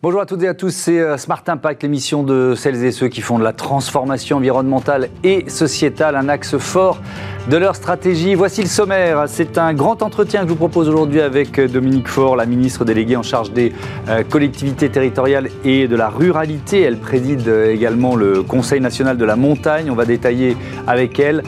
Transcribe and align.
Bonjour 0.00 0.20
à 0.20 0.26
toutes 0.26 0.44
et 0.44 0.46
à 0.46 0.54
tous, 0.54 0.70
c'est 0.70 1.00
euh, 1.00 1.16
Smart 1.16 1.42
Impact, 1.44 1.82
l'émission 1.82 2.22
de 2.22 2.54
celles 2.56 2.84
et 2.84 2.92
ceux 2.92 3.08
qui 3.08 3.20
font 3.20 3.36
de 3.36 3.42
la 3.42 3.52
transformation 3.52 4.36
environnementale 4.36 5.08
et 5.24 5.50
sociétale 5.50 6.14
un 6.14 6.28
axe 6.28 6.56
fort 6.56 7.00
de 7.48 7.56
leur 7.56 7.76
stratégie. 7.76 8.34
Voici 8.34 8.60
le 8.60 8.68
sommaire. 8.68 9.24
C'est 9.26 9.56
un 9.56 9.72
grand 9.72 10.02
entretien 10.02 10.42
que 10.42 10.48
je 10.48 10.52
vous 10.52 10.58
propose 10.58 10.88
aujourd'hui 10.88 11.20
avec 11.22 11.58
euh, 11.58 11.66
Dominique 11.66 12.06
Faure, 12.06 12.36
la 12.36 12.44
ministre 12.44 12.84
déléguée 12.84 13.16
en 13.16 13.22
charge 13.22 13.52
des 13.52 13.72
euh, 14.08 14.22
collectivités 14.22 14.90
territoriales 14.90 15.48
et 15.64 15.88
de 15.88 15.96
la 15.96 16.10
ruralité. 16.10 16.82
Elle 16.82 16.98
préside 16.98 17.48
également 17.48 18.16
le 18.16 18.42
Conseil 18.42 18.80
national 18.80 19.16
de 19.16 19.24
la 19.24 19.36
montagne. 19.36 19.90
On 19.90 19.94
va 19.94 20.04
détailler 20.04 20.56
avec 20.86 21.18
elle 21.18 21.42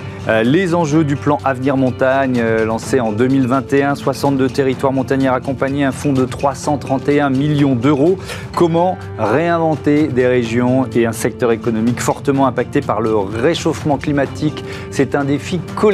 les 0.44 0.74
enjeux 0.74 1.02
du 1.02 1.16
plan 1.16 1.38
Avenir 1.44 1.76
Montagne 1.76 2.42
lancé 2.64 3.00
en 3.00 3.10
2021. 3.10 3.94
62 3.94 4.48
territoires 4.48 4.92
montagnards 4.92 5.34
accompagnés, 5.34 5.84
un 5.84 5.92
fonds 5.92 6.12
de 6.12 6.24
331 6.24 7.30
millions 7.30 7.74
d'euros. 7.74 8.18
Comment 8.54 8.98
réinventer 9.18 10.08
des 10.08 10.26
régions 10.26 10.86
et 10.94 11.06
un 11.06 11.12
secteur 11.12 11.52
économique 11.52 12.00
fortement 12.00 12.46
impacté 12.46 12.80
par 12.80 13.00
le 13.00 13.16
réchauffement 13.16 13.96
climatique? 13.96 14.62
C'est 14.90 15.14
un 15.14 15.24
défi 15.24 15.58
collectif 15.74 15.89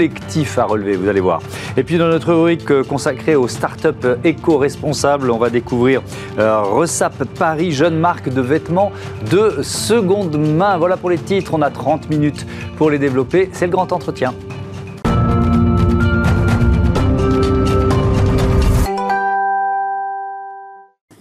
à 0.59 0.65
relever, 0.65 0.97
vous 0.97 1.09
allez 1.09 1.21
voir. 1.21 1.41
Et 1.77 1.83
puis 1.83 1.97
dans 1.97 2.09
notre 2.09 2.33
rubrique 2.33 2.71
euh, 2.71 2.85
consacrée 2.85 3.35
aux 3.35 3.49
startups 3.49 4.17
éco-responsables, 4.25 5.31
on 5.31 5.39
va 5.39 5.49
découvrir 5.49 6.03
euh, 6.39 6.61
Resap 6.61 7.25
Paris, 7.39 7.73
jeune 7.73 7.99
marque 7.99 8.29
de 8.29 8.41
vêtements 8.43 8.93
de 9.31 9.63
seconde 9.63 10.37
main. 10.37 10.77
Voilà 10.77 10.97
pour 10.97 11.09
les 11.09 11.19
titres, 11.19 11.55
on 11.55 11.63
a 11.63 11.71
30 11.71 12.11
minutes 12.11 12.47
pour 12.77 12.91
les 12.91 12.99
développer. 12.99 13.49
C'est 13.53 13.67
le 13.67 13.73
grand 13.73 13.91
entretien. 13.93 14.35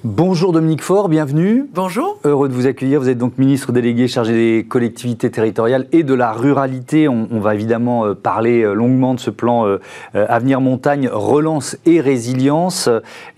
Bonjour 0.05 0.51
Dominique 0.51 0.83
Faure, 0.83 1.09
bienvenue. 1.09 1.67
Bonjour. 1.73 2.19
Heureux 2.25 2.47
de 2.47 2.53
vous 2.53 2.67
accueillir. 2.67 2.99
Vous 2.99 3.09
êtes 3.09 3.17
donc 3.17 3.39
ministre 3.39 3.71
délégué 3.71 4.07
chargé 4.07 4.33
des 4.33 4.63
collectivités 4.63 5.31
territoriales 5.31 5.87
et 5.91 6.03
de 6.03 6.13
la 6.13 6.31
ruralité. 6.31 7.09
On, 7.09 7.39
va 7.39 7.55
évidemment 7.55 8.05
euh, 8.05 8.13
parler 8.13 8.61
euh, 8.61 8.73
longuement 8.73 9.15
de 9.15 9.19
ce 9.19 9.31
plan 9.31 9.65
euh, 9.65 9.79
Avenir 10.13 10.61
Montagne, 10.61 11.09
relance 11.11 11.75
et 11.87 12.01
résilience, 12.01 12.87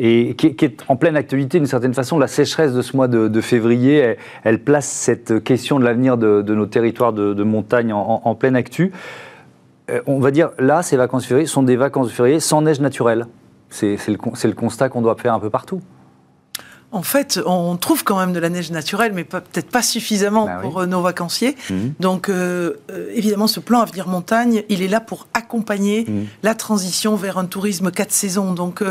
et 0.02 0.36
qui, 0.36 0.48
est 0.48 0.84
en 0.90 0.98
pleine 0.98 1.16
actualité 1.16 1.58
d'une 1.58 1.68
certaine 1.68 1.94
façon. 1.94 2.20
La 2.20 2.28
sécheresse 2.28 2.74
de 2.74 2.82
ce 2.82 2.98
mois 2.98 3.08
de, 3.08 3.40
février, 3.40 4.18
elle, 4.44 4.62
place 4.62 4.88
cette 4.88 5.42
question 5.46 5.80
de 5.80 5.86
l'avenir 5.86 6.18
de, 6.18 6.42
nos 6.42 6.66
territoires 6.66 7.14
de, 7.14 7.44
montagne 7.44 7.94
en, 7.94 8.36
pleine 8.36 8.58
actu. 8.58 8.92
on 10.06 10.20
va 10.20 10.32
dire, 10.32 10.50
là, 10.60 10.84
ces 10.84 10.98
vacances 10.98 11.26
février 11.26 11.48
sont 11.48 11.64
des 11.64 11.78
vacances 11.78 12.12
février 12.12 12.42
sans 12.42 12.62
neige 12.62 12.82
naturelle. 12.82 13.26
C'est 13.70 13.96
le, 14.10 14.18
le 14.18 14.54
constat 14.54 14.90
qu'on 14.90 15.02
doit 15.02 15.16
faire 15.16 15.34
un 15.34 15.40
peu 15.40 15.50
partout. 15.50 15.80
En 16.94 17.04
fait, 17.04 17.38
on 17.46 17.76
trouve 17.76 18.06
quand 18.06 18.18
même 18.18 18.32
de 18.32 18.40
la 18.40 18.48
neige 18.48 18.72
naturelle, 18.72 19.12
mais 19.14 19.26
peut-être 19.26 19.70
pas 19.70 19.82
suffisamment 19.82 20.46
bah 20.46 20.60
pour 20.62 20.80
euh, 20.80 20.86
nos 20.86 21.02
vacanciers. 21.02 21.58
Mhm. 21.70 21.94
Donc, 22.00 22.30
euh, 22.30 22.76
euh, 22.92 23.12
évidemment, 23.14 23.48
ce 23.48 23.60
plan 23.60 23.82
Avenir 23.82 24.08
Montagne, 24.08 24.64
il 24.70 24.82
est 24.82 24.88
là 24.88 25.02
pour 25.02 25.28
accompagner 25.34 26.06
mhm. 26.08 26.28
la 26.44 26.56
transition 26.56 27.18
vers 27.18 27.38
un 27.38 27.44
tourisme 27.44 27.92
quatre 27.92 28.14
saisons. 28.14 28.54
Donc, 28.54 28.82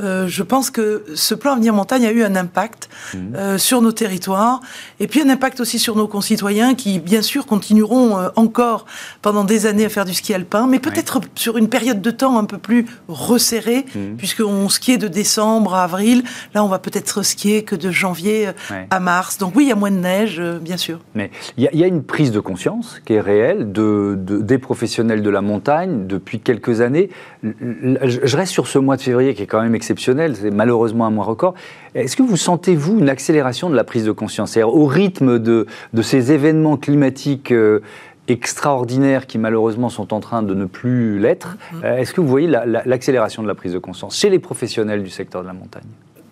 je 0.00 0.42
pense 0.42 0.70
que 0.70 1.04
ce 1.14 1.34
plan 1.34 1.52
Avenir 1.52 1.72
Montagne 1.72 2.04
a 2.06 2.10
eu 2.10 2.24
un 2.24 2.34
impact 2.34 2.88
mhm. 3.14 3.58
sur 3.58 3.80
nos 3.80 3.92
territoires, 3.92 4.60
et 4.98 5.06
puis 5.06 5.22
un 5.22 5.28
impact 5.28 5.60
aussi 5.60 5.78
sur 5.78 5.94
nos 5.94 6.08
concitoyens 6.08 6.74
qui, 6.74 6.98
bien 6.98 7.22
sûr, 7.22 7.46
continueront 7.46 8.28
encore 8.34 8.86
pendant 9.22 9.44
des 9.44 9.66
années 9.66 9.84
à 9.84 9.88
faire 9.88 10.04
du 10.04 10.14
ski 10.14 10.34
alpin, 10.34 10.66
mais 10.66 10.80
peut-être 10.80 11.20
sur 11.36 11.58
une 11.58 11.68
période 11.68 12.02
de 12.02 12.10
temps 12.10 12.38
un 12.38 12.44
peu 12.44 12.58
plus 12.58 12.86
resserrée, 13.06 13.86
puisqu'on 14.18 14.68
skiait 14.68 14.98
de 14.98 15.08
décembre 15.08 15.74
à 15.74 15.84
avril. 15.84 16.24
Là, 16.52 16.64
on 16.64 16.68
va 16.68 16.80
peut-être 16.80 17.22
skier 17.22 17.35
que 17.36 17.76
de 17.76 17.90
janvier 17.90 18.48
euh, 18.48 18.82
à 18.90 19.00
mars. 19.00 19.38
Donc 19.38 19.54
oui, 19.56 19.64
il 19.64 19.68
y 19.68 19.72
a 19.72 19.76
moins 19.76 19.90
de 19.90 19.96
neige, 19.96 20.38
euh, 20.40 20.58
bien 20.58 20.76
sûr. 20.76 21.00
Mais 21.14 21.30
il 21.56 21.68
y, 21.72 21.84
a 21.84 21.86
une 21.86 22.02
prise 22.02 22.32
de 22.32 22.40
conscience 22.40 23.00
qui 23.04 23.14
est 23.14 23.20
réelle 23.20 23.72
de, 23.72 24.16
des 24.18 24.58
professionnels 24.58 25.22
de 25.22 25.30
la 25.30 25.42
montagne 25.42 26.06
depuis 26.06 26.40
quelques 26.40 26.80
années. 26.80 27.10
Je 27.42 28.36
reste 28.36 28.52
sur 28.52 28.66
ce 28.66 28.78
mois 28.78 28.96
de 28.96 29.02
février 29.02 29.34
qui 29.34 29.42
est 29.42 29.46
quand 29.46 29.62
même 29.62 29.74
exceptionnel, 29.74 30.36
c'est 30.36 30.50
malheureusement 30.50 31.06
un 31.06 31.10
mois 31.10 31.24
record. 31.24 31.54
Est-ce 31.94 32.16
que 32.16 32.22
vous 32.22 32.36
sentez, 32.36 32.74
vous, 32.74 32.98
une 32.98 33.08
accélération 33.08 33.70
de 33.70 33.76
la 33.76 33.84
prise 33.84 34.04
de 34.04 34.12
conscience 34.12 34.56
Au 34.56 34.86
rythme 34.86 35.38
de, 35.38 35.66
de 35.92 36.02
ces 36.02 36.32
événements 36.32 36.76
climatiques 36.76 37.52
euh, 37.52 37.80
extraordinaires 38.28 39.26
qui 39.26 39.38
malheureusement 39.38 39.88
sont 39.88 40.12
en 40.12 40.20
train 40.20 40.42
de 40.42 40.54
ne 40.54 40.64
plus 40.64 41.18
l'être, 41.18 41.56
mm-hmm. 41.74 41.98
est-ce 41.98 42.12
que 42.12 42.20
vous 42.20 42.28
voyez 42.28 42.48
l'accélération 42.48 43.42
de 43.42 43.48
la 43.48 43.54
prise 43.54 43.72
de 43.72 43.78
conscience 43.78 44.16
chez 44.16 44.30
les 44.30 44.38
professionnels 44.38 45.02
du 45.02 45.10
secteur 45.10 45.42
de 45.42 45.46
la 45.46 45.52
montagne? 45.52 45.84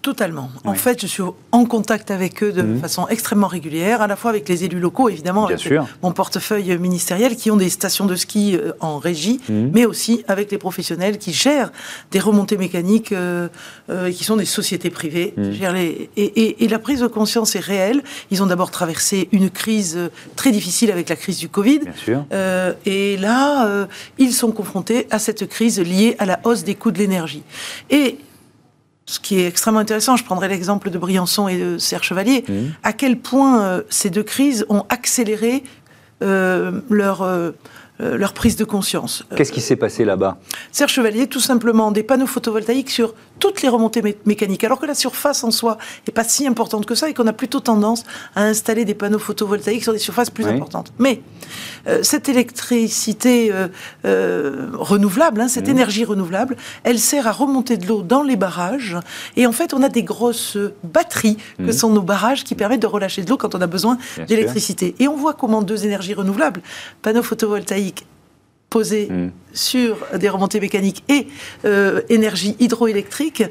Totalement. 0.05 0.51
En 0.67 0.75
fait, 0.75 1.01
je 1.01 1.07
suis 1.07 1.23
en 1.51 1.65
contact 1.65 2.11
avec 2.11 2.43
eux 2.43 2.53
de 2.53 2.61
mhm. 2.61 2.79
façon 2.79 3.09
extrêmement 3.09 3.47
régulière, 3.47 4.03
à 4.03 4.07
la 4.07 4.17
fois 4.17 4.33
avec 4.33 4.47
les 4.51 4.63
élus 4.65 4.79
locaux, 4.79 5.09
évidemment, 5.09 5.47
avec 5.47 5.67
mon 6.03 6.13
portefeuille 6.13 6.77
ministériel, 6.77 7.37
qui 7.37 7.51
ont 7.51 7.57
des 7.57 7.71
stations 7.71 8.05
de 8.05 8.15
ski 8.15 8.55
euh, 8.55 8.73
en 8.81 8.99
régie, 8.99 9.41
mhm. 9.49 9.71
mais 9.73 9.87
aussi 9.87 10.23
avec 10.29 10.51
les 10.51 10.59
professionnels 10.59 11.17
qui 11.17 11.33
gèrent 11.33 11.73
des 12.11 12.21
remontées 12.21 12.59
mécaniques, 12.59 13.13
euh, 13.13 13.49
euh, 13.89 14.13
qui 14.13 14.25
sont 14.25 14.37
des 14.37 14.45
sociétés 14.45 14.91
privées. 14.91 15.33
Mhm. 15.39 15.75
et, 16.19 16.69
la 16.69 16.79
prise 16.79 17.01
de 17.01 17.07
conscience 17.07 17.57
est 17.57 17.65
réelle. 17.65 18.03
Ils 18.31 18.43
ont 18.43 18.47
d'abord 18.47 18.71
traversé 18.71 19.31
une 19.33 19.49
crise 19.49 19.99
très 20.37 20.51
difficile 20.51 20.91
avec 20.91 21.09
la 21.09 21.17
crise 21.17 21.39
du 21.39 21.49
Covid. 21.49 21.81
et 22.85 23.17
là, 23.17 23.87
ils 24.19 24.35
sont 24.35 24.53
confrontés 24.53 25.07
à 25.11 25.19
cette 25.19 25.49
crise 25.49 25.81
liée 25.81 26.15
à 26.19 26.27
la 26.27 26.41
hausse 26.45 26.63
des 26.63 26.75
coûts 26.75 26.91
de 26.91 26.99
l'énergie. 26.99 27.43
Et 27.89 28.19
ce 29.15 29.21
qui 29.21 29.41
est 29.41 29.47
extrêmement 29.47 29.81
intéressant, 29.81 30.17
je 30.17 30.25
prendrai 30.25 30.49
l'exemple 30.49 30.91
de 30.91 30.99
Briançon 30.99 31.47
et 31.47 31.57
de 31.57 31.79
Serre 31.79 32.03
Chevalier, 32.03 32.45
mmh. 32.49 32.53
à 32.83 32.93
quel 32.93 33.19
point 33.19 33.63
euh, 33.63 33.83
ces 33.89 34.11
deux 34.11 34.25
crises 34.25 34.67
ont 34.69 34.85
accéléré 34.89 35.63
euh, 36.23 36.81
leur, 36.91 37.23
euh, 37.23 37.53
leur 38.01 38.33
prise 38.33 38.57
de 38.57 38.65
conscience. 38.65 39.25
Qu'est-ce 39.37 39.53
qui 39.53 39.61
s'est 39.61 39.77
passé 39.77 40.05
là-bas? 40.05 40.39
Serre 40.73 40.89
Chevalier, 40.89 41.29
tout 41.29 41.41
simplement 41.41 41.93
des 41.93 42.03
panneaux 42.03 42.27
photovoltaïques 42.27 42.91
sur 42.91 43.15
toutes 43.45 43.61
les 43.61 43.69
remontées 43.69 44.17
mécaniques, 44.25 44.65
alors 44.65 44.81
que 44.81 44.87
la 44.87 44.95
surface 44.95 45.45
en 45.45 45.51
soi 45.51 45.77
n'est 46.07 46.15
pas 46.15 46.25
si 46.25 46.47
importante 46.47 46.87
que 46.87 46.95
ça 46.95 47.11
et 47.11 47.13
qu'on 47.13 47.27
a 47.27 47.35
plutôt 47.35 47.61
tendance 47.61 48.05
à 48.35 48.45
installer 48.45 48.87
des 48.87 48.95
panneaux 48.95 49.19
photovoltaïques 49.19 49.83
sur 49.83 49.93
des 49.93 49.99
surfaces 49.99 50.31
plus 50.31 50.47
importantes. 50.47 50.95
Mais 50.99 51.21
euh, 51.87 52.03
cette 52.03 52.31
électricité 52.31 53.53
euh, 53.53 53.69
euh, 54.07 54.71
renouvelable, 54.73 55.43
hein, 55.43 55.49
cette 55.49 55.69
mmh. 55.69 55.73
énergie 55.73 56.05
renouvelable, 56.07 56.57
elle 56.85 56.99
sert 56.99 57.27
à 57.27 57.33
remonter 57.33 57.77
de 57.77 57.87
l'eau 57.87 58.01
dans 58.01 58.23
les 58.23 58.37
barrages 58.37 58.97
et 59.37 59.47
en 59.47 59.53
fait 59.53 59.75
on 59.75 59.83
a 59.83 59.91
des 59.91 60.05
grosses 60.05 60.57
batteries 60.83 61.37
que 61.59 61.65
mmh. 61.65 61.73
sont 61.73 61.91
nos 61.91 62.01
barrages 62.01 62.45
qui 62.45 62.55
permettent 62.55 62.81
de 62.81 62.87
relâcher 62.87 63.25
de 63.25 63.29
l'eau 63.29 63.37
quand 63.37 63.55
on 63.55 63.61
a 63.61 63.67
besoin 63.67 63.99
d'électricité. 64.27 64.95
Et 65.01 65.07
on 65.07 65.19
voit 65.19 65.35
comment 65.35 65.61
deux 65.61 65.85
énergies 65.85 66.15
renouvelables, 66.15 66.63
panneaux 67.03 67.23
photovoltaïques 67.23 68.07
posé 68.75 69.07
hmm. 69.09 69.31
sur 69.53 69.99
des 70.19 70.29
remontées 70.29 70.59
mécaniques 70.59 71.05
et 71.09 71.29
euh, 71.65 72.01
énergie 72.09 72.57
hydroélectrique, 72.59 73.45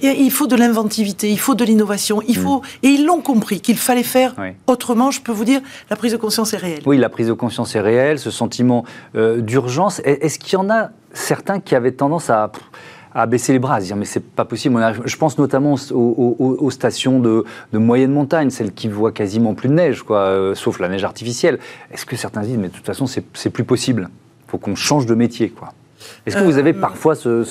il 0.00 0.30
faut 0.30 0.46
de 0.46 0.54
l'inventivité, 0.54 1.28
il 1.28 1.40
faut 1.40 1.56
de 1.56 1.64
l'innovation, 1.64 2.22
il 2.28 2.38
hmm. 2.38 2.42
faut 2.42 2.62
et 2.84 2.88
ils 2.90 3.04
l'ont 3.04 3.20
compris 3.20 3.60
qu'il 3.60 3.76
fallait 3.76 4.04
faire 4.04 4.36
autrement. 4.68 5.10
Je 5.10 5.20
peux 5.20 5.32
vous 5.32 5.44
dire, 5.44 5.60
la 5.90 5.96
prise 5.96 6.12
de 6.12 6.16
conscience 6.16 6.54
est 6.54 6.58
réelle. 6.58 6.82
Oui, 6.86 6.96
la 6.96 7.08
prise 7.08 7.26
de 7.26 7.32
conscience 7.32 7.74
est 7.74 7.80
réelle, 7.80 8.20
ce 8.20 8.30
sentiment 8.30 8.84
euh, 9.16 9.40
d'urgence. 9.40 10.00
Est-ce 10.04 10.38
qu'il 10.38 10.52
y 10.52 10.56
en 10.56 10.70
a 10.70 10.90
certains 11.12 11.58
qui 11.58 11.74
avaient 11.74 11.90
tendance 11.90 12.30
à 12.30 12.52
à 13.14 13.26
baisser 13.26 13.52
les 13.52 13.58
bras, 13.58 13.76
à 13.76 13.80
se 13.80 13.86
dire 13.86 13.96
mais 13.96 14.04
c'est 14.04 14.24
pas 14.24 14.44
possible. 14.44 14.78
Je 15.04 15.16
pense 15.16 15.38
notamment 15.38 15.74
aux, 15.90 16.70
stations 16.70 17.18
de, 17.18 17.44
moyenne 17.72 18.12
montagne, 18.12 18.50
celles 18.50 18.72
qui 18.72 18.86
voient 18.86 19.12
quasiment 19.12 19.54
plus 19.54 19.68
de 19.68 19.74
neige, 19.74 20.02
quoi, 20.02 20.18
euh, 20.18 20.54
sauf 20.54 20.78
la 20.78 20.88
neige 20.88 21.02
artificielle. 21.02 21.58
Est-ce 21.90 22.06
que 22.06 22.14
certains 22.14 22.42
disent 22.42 22.58
mais 22.58 22.68
de 22.68 22.74
toute 22.74 22.86
façon 22.86 23.06
c'est 23.06 23.50
plus 23.50 23.64
possible? 23.64 24.08
Faut 24.48 24.58
qu'on 24.58 24.74
change 24.74 25.06
de 25.06 25.14
métier, 25.14 25.50
quoi. 25.50 25.72
Est-ce 26.26 26.36
que 26.36 26.42
vous 26.42 26.58
avez 26.58 26.74
euh, 26.74 26.80
parfois 26.80 27.14
ce, 27.14 27.44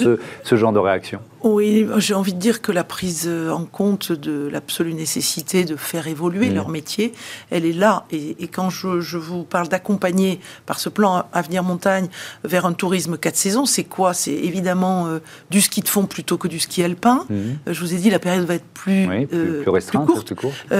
ce, 0.44 0.56
genre 0.56 0.72
de 0.72 0.80
réaction? 0.80 1.20
Oui, 1.44 1.88
j'ai 1.98 2.14
envie 2.14 2.34
de 2.34 2.40
dire 2.40 2.62
que 2.62 2.72
la 2.72 2.84
prise 2.84 3.30
en 3.30 3.66
compte 3.66 4.12
de 4.12 4.48
l'absolue 4.48 4.94
nécessité 4.94 5.66
de 5.66 5.76
faire 5.76 6.08
évoluer 6.08 6.50
mmh. 6.50 6.56
leur 6.56 6.70
métier, 6.70 7.14
elle 7.50 7.66
est 7.66 7.74
là. 7.74 8.06
Et, 8.12 8.48
quand 8.48 8.70
je, 8.70 9.02
je, 9.02 9.18
vous 9.18 9.44
parle 9.44 9.68
d'accompagner 9.68 10.40
par 10.66 10.80
ce 10.80 10.90
plan 10.90 11.26
Avenir 11.34 11.64
Montagne 11.64 12.08
vers 12.44 12.66
un 12.66 12.74
tourisme 12.74 13.18
quatre 13.18 13.36
saisons, 13.36 13.66
c'est 13.66 13.84
quoi? 13.84 14.14
C'est 14.14 14.34
évidemment 14.34 15.08
euh, 15.08 15.20
du 15.50 15.62
ski 15.62 15.82
de 15.82 15.90
fond 15.90 16.06
plutôt 16.06 16.38
que 16.38 16.48
du 16.48 16.60
ski 16.60 16.84
alpin. 16.84 17.26
Mmh. 17.30 17.34
Euh, 17.36 17.74
je 17.74 17.80
vous 17.80 17.94
ai 17.94 17.98
dit, 17.98 18.10
la 18.10 18.20
période 18.20 18.46
va 18.46 18.56
être 18.56 18.66
plus, 18.74 19.08
plus, 19.28 19.70
restreinte, 19.70 20.06
plus 20.06 20.36
courte, 20.36 20.72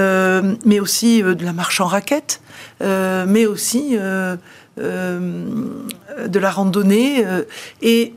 mais 0.66 0.80
aussi 0.80 1.22
de 1.22 1.44
la 1.44 1.54
marche 1.54 1.82
en 1.82 1.88
raquette, 1.88 2.42
mais 2.82 3.46
aussi 3.46 3.98
euh, 3.98 4.38
de 4.78 6.40
la 6.40 6.52
randonnée. 6.52 7.26
Euh, 7.26 7.44
et 7.82 8.14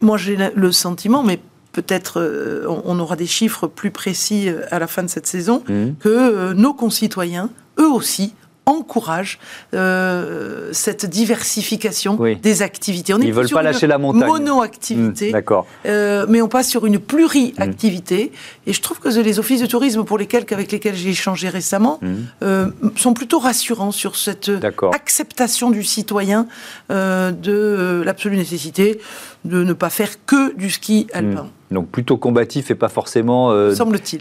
moi, 0.00 0.16
j'ai 0.16 0.36
le 0.54 0.72
sentiment, 0.72 1.22
mais 1.22 1.40
peut-être 1.72 2.20
euh, 2.20 2.66
on, 2.84 2.98
aura 2.98 3.16
des 3.16 3.26
chiffres 3.26 3.66
plus 3.66 3.90
précis 3.90 4.48
à 4.70 4.78
la 4.78 4.86
fin 4.86 5.02
de 5.02 5.08
cette 5.08 5.26
saison, 5.26 5.62
mmh. 5.68 5.92
que 6.00 6.52
nos 6.52 6.74
concitoyens, 6.74 7.50
eux 7.78 7.90
aussi, 7.90 8.34
encourage 8.66 9.38
euh, 9.74 10.68
cette 10.72 11.06
diversification 11.06 12.18
des 12.40 12.62
activités. 12.62 13.12
On 13.12 13.18
Ils 13.18 13.28
ne 13.28 13.32
veulent 13.32 13.48
pas 13.48 13.62
lâcher 13.62 13.86
la 13.86 13.98
montagne. 13.98 14.28
Monoactivité. 14.28 15.30
Mmh, 15.30 15.32
D'accord. 15.32 15.66
Euh, 15.86 16.26
mais 16.28 16.40
on 16.42 16.48
passe 16.48 16.68
sur 16.68 16.86
une 16.86 16.98
pluriactivité. 16.98 18.32
Mmh. 18.61 18.61
Et 18.66 18.72
je 18.72 18.80
trouve 18.80 19.00
que 19.00 19.08
les 19.08 19.38
offices 19.38 19.60
de 19.60 19.66
tourisme, 19.66 20.04
pour 20.04 20.18
lesquels, 20.18 20.44
avec 20.50 20.70
lesquels 20.70 20.94
j'ai 20.94 21.10
échangé 21.10 21.48
récemment, 21.48 21.98
mmh. 22.00 22.08
euh, 22.42 22.66
sont 22.96 23.14
plutôt 23.14 23.38
rassurants 23.38 23.92
sur 23.92 24.16
cette 24.16 24.50
acceptation 24.92 25.70
du 25.70 25.82
citoyen 25.82 26.46
de 26.90 28.02
l'absolue 28.04 28.36
nécessité 28.36 29.00
de 29.44 29.64
ne 29.64 29.72
pas 29.72 29.90
faire 29.90 30.24
que 30.24 30.54
du 30.56 30.70
ski 30.70 31.06
alpin. 31.12 31.48
Donc 31.72 31.88
plutôt 31.88 32.16
combatif 32.16 32.70
et 32.70 32.74
pas 32.74 32.88
forcément 32.88 33.50
euh, 33.50 33.74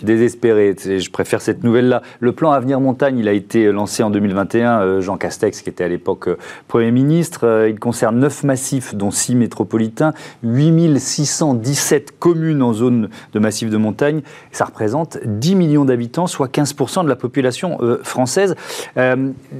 désespéré. 0.03 0.75
Je 0.83 1.09
préfère 1.09 1.41
cette 1.41 1.63
nouvelle-là. 1.63 2.01
Le 2.19 2.31
plan 2.31 2.51
Avenir 2.51 2.79
Montagne, 2.79 3.19
il 3.19 3.27
a 3.27 3.33
été 3.33 3.71
lancé 3.71 4.03
en 4.03 4.09
2021. 4.09 4.81
Euh, 4.81 5.01
Jean 5.01 5.17
Castex, 5.17 5.61
qui 5.61 5.69
était 5.69 5.83
à 5.83 5.89
l'époque 5.89 6.29
euh, 6.29 6.37
Premier 6.67 6.91
ministre, 6.91 7.67
il 7.69 7.77
concerne 7.77 8.19
9 8.19 8.43
massifs, 8.45 8.95
dont 8.95 9.11
6 9.11 9.35
métropolitains, 9.35 10.13
8617 10.43 12.17
communes 12.17 12.61
en 12.63 12.73
zone 12.73 13.09
de 13.33 13.39
massif 13.39 13.69
de 13.69 13.77
montagne. 13.77 14.21
Ça 14.51 14.65
représente 14.65 15.17
10 15.23 15.55
millions 15.55 15.85
d'habitants, 15.85 16.27
soit 16.27 16.47
15% 16.47 17.03
de 17.03 17.09
la 17.09 17.15
population 17.15 17.77
française. 18.03 18.55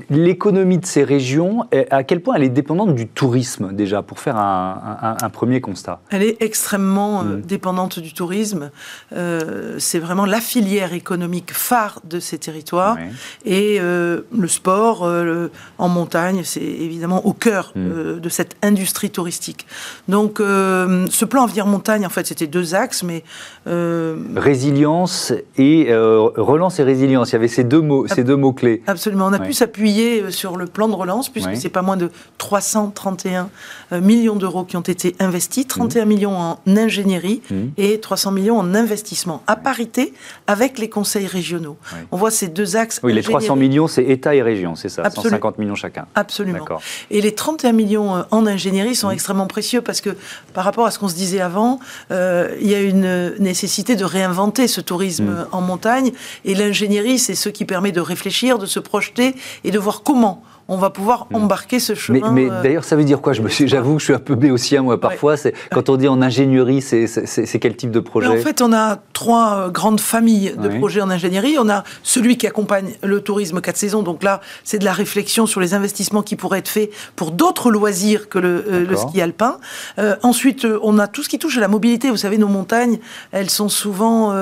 L'économie 0.10 0.78
de 0.78 0.86
ces 0.86 1.04
régions, 1.04 1.66
à 1.90 2.04
quel 2.04 2.22
point 2.22 2.36
elle 2.36 2.44
est 2.44 2.50
dépendante 2.50 2.96
du 2.96 3.08
tourisme 3.08 3.74
déjà, 3.74 4.02
pour 4.02 4.20
faire 4.20 4.38
un, 4.38 5.30
premier 5.32 5.62
constat? 5.62 6.00
Elle 6.10 6.24
est 6.24 6.42
extrêmement 6.42 7.24
mmh. 7.24 7.42
dépendante 7.42 8.00
du 8.00 8.14
tourisme. 8.14 8.72
Euh, 9.14 9.76
c'est 9.80 10.00
vraiment 10.00 10.26
la 10.26 10.42
filière 10.42 10.94
économique 10.94 11.52
phare 11.54 12.00
de 12.04 12.20
ces 12.20 12.38
territoires. 12.38 12.98
Et 13.46 13.78
euh, 13.80 14.22
le 14.38 14.48
sport 14.48 15.04
euh, 15.04 15.50
en 15.78 15.90
montagne, 15.90 16.42
c'est 16.44 16.62
évidemment 16.62 17.26
au 17.26 17.34
cœur 17.34 17.72
mm. 17.76 18.20
de 18.20 18.30
cette 18.30 18.56
industrie 18.62 19.10
touristique. 19.10 19.66
Donc, 20.08 20.38
ce 20.40 21.26
plan 21.26 21.44
Avenir 21.44 21.66
Montagne, 21.66 22.06
en 22.06 22.10
fait, 22.10 22.28
c'était 22.28 22.48
deux 22.48 22.76
axes, 22.76 23.04
mais... 23.04 23.24
Résilience 23.66 24.61
et 25.58 25.88
relance 25.92 26.80
et 26.80 26.84
résilience, 26.84 27.30
il 27.30 27.34
y 27.34 27.36
avait 27.36 27.48
ces 27.48 27.64
deux 27.64 27.82
mots, 27.82 28.08
ces 28.08 28.24
deux 28.24 28.36
mots 28.36 28.54
clés. 28.54 28.82
Absolument. 28.88 29.28
On 29.28 29.34
a 29.34 29.40
pu 29.40 29.54
s'appuyer 29.54 30.32
sur 30.32 30.58
le 30.58 30.66
plan 30.66 30.88
de 30.88 30.96
relance, 30.96 31.30
puisque 31.30 31.56
c'est 31.56 31.70
pas 31.70 31.82
moins 31.82 31.98
de 31.98 32.12
331 32.38 33.50
millions 34.02 34.36
d'euros 34.36 34.64
qui 34.64 34.78
ont 34.78 34.82
été 34.82 35.16
investis, 35.20 35.68
31 35.68 36.06
mm. 36.06 36.08
millions 36.08 36.38
en 36.38 36.60
ingénierie. 36.68 37.42
Mm 37.50 37.72
et 37.78 38.00
300 38.00 38.32
millions 38.32 38.60
en 38.60 38.76
investissement, 38.76 39.44
à 39.48 39.56
parité 39.56 40.14
avec 40.48 40.78
les 40.78 40.90
conseils 40.90 41.28
régionaux. 41.28 41.78
On 42.12 42.18
voit 42.18 42.32
ces 42.32 42.48
deux 42.48 42.76
axes. 42.76 43.00
Oui, 43.04 43.14
les 43.14 43.24
300 43.24 43.56
millions, 43.56 43.88
c'est 43.88 44.04
État 44.04 44.36
et 44.36 44.42
région, 44.42 44.76
c'est 44.76 44.90
ça, 44.90 45.10
150 45.10 45.58
millions 45.58 45.76
chacun. 45.76 46.06
Absolument. 46.16 46.66
Et 47.10 47.22
les 47.22 47.34
31 47.34 47.72
millions 47.72 48.16
euh, 48.16 48.22
en 48.32 48.46
ingénierie 48.46 48.96
sont 48.96 49.10
mmh. 49.10 49.14
extrêmement 49.14 49.48
précieux 49.48 49.82
parce 49.82 50.02
que 50.02 50.12
par 50.54 50.64
rapport 50.64 50.86
à 50.86 50.92
ce 50.92 51.00
qu'on 51.00 51.08
se 51.08 51.16
disait 51.16 51.42
avant, 51.42 51.80
euh, 52.12 52.56
il 52.62 52.68
y 52.68 52.76
a 52.76 52.82
une 52.82 53.36
nécessité 53.40 53.96
de 53.96 54.06
réinventer 54.06 54.51
ce 54.52 54.82
tourisme 54.82 55.26
mmh. 55.26 55.48
en 55.52 55.62
montagne. 55.62 56.12
Et 56.46 56.56
l'ingénierie, 56.56 57.20
c'est 57.20 57.36
ce 57.36 57.50
qui 57.50 57.66
permet 57.66 57.92
de 57.92 58.02
réfléchir, 58.02 58.58
de 58.58 58.66
se 58.66 58.80
projeter 58.80 59.36
et 59.64 59.72
de 59.72 59.80
voir 59.80 60.04
comment 60.04 60.44
on 60.68 60.78
va 60.78 60.90
pouvoir 60.90 61.28
hmm. 61.30 61.36
embarquer 61.36 61.80
ce 61.80 61.96
chemin. 61.96 62.32
Mais, 62.32 62.50
euh, 62.50 62.62
d'ailleurs, 62.62 62.84
ça 62.84 62.96
veut 62.96 63.04
dire 63.04 63.22
quoi? 63.22 63.34
J'avoue 63.34 63.96
que 63.96 64.00
je 64.00 64.06
suis 64.06 64.14
un 64.14 64.20
peu 64.20 64.36
béotien, 64.36 64.82
moi, 64.82 65.00
parfois. 65.00 65.38
C'est 65.38 65.54
Quand 65.72 65.90
on 65.90 65.98
dit 65.98 66.08
en 66.08 66.22
ingénierie, 66.22 66.82
c'est 66.82 67.60
quel 67.60 67.76
type 67.76 67.92
de 67.92 68.00
projet 68.00 68.28
En 68.28 68.38
fait, 68.38 68.62
on 68.62 68.74
a 68.74 68.98
trois 69.14 69.56
euh, 69.56 69.70
grandes 69.70 70.00
familles 70.00 70.54
de 70.58 70.70
projets 70.70 71.02
en 71.02 71.10
ingénierie. 71.10 71.58
On 71.60 71.70
a 71.70 71.84
celui 72.04 72.38
qui 72.38 72.48
accompagne 72.48 72.92
le 73.04 73.22
tourisme 73.22 73.62
quatre 73.62 73.78
saisons. 73.78 74.04
Donc 74.04 74.24
là, 74.24 74.42
c'est 74.64 74.80
de 74.80 74.86
la 74.86 74.94
réflexion 74.94 75.46
sur 75.46 75.60
les 75.60 75.74
investissements 75.74 76.22
qui 76.22 76.36
pourraient 76.36 76.60
être 76.60 76.70
faits 76.70 76.92
pour 77.16 77.32
d'autres 77.32 77.72
loisirs 77.72 78.30
que 78.30 78.40
le, 78.40 78.66
euh, 78.68 78.96
ski 78.96 79.22
alpin. 79.22 79.58
ensuite, 80.24 80.68
on 80.82 81.00
a 81.00 81.08
tout 81.08 81.24
ce 81.24 81.30
qui 81.30 81.40
touche 81.40 81.58
à 81.58 81.62
la 81.62 81.68
mobilité. 81.68 82.10
Vous 82.10 82.18
savez, 82.18 82.38
nos 82.38 82.48
montagnes, 82.48 83.00
elles 83.32 83.50
sont 83.50 83.70
souvent 83.70 84.34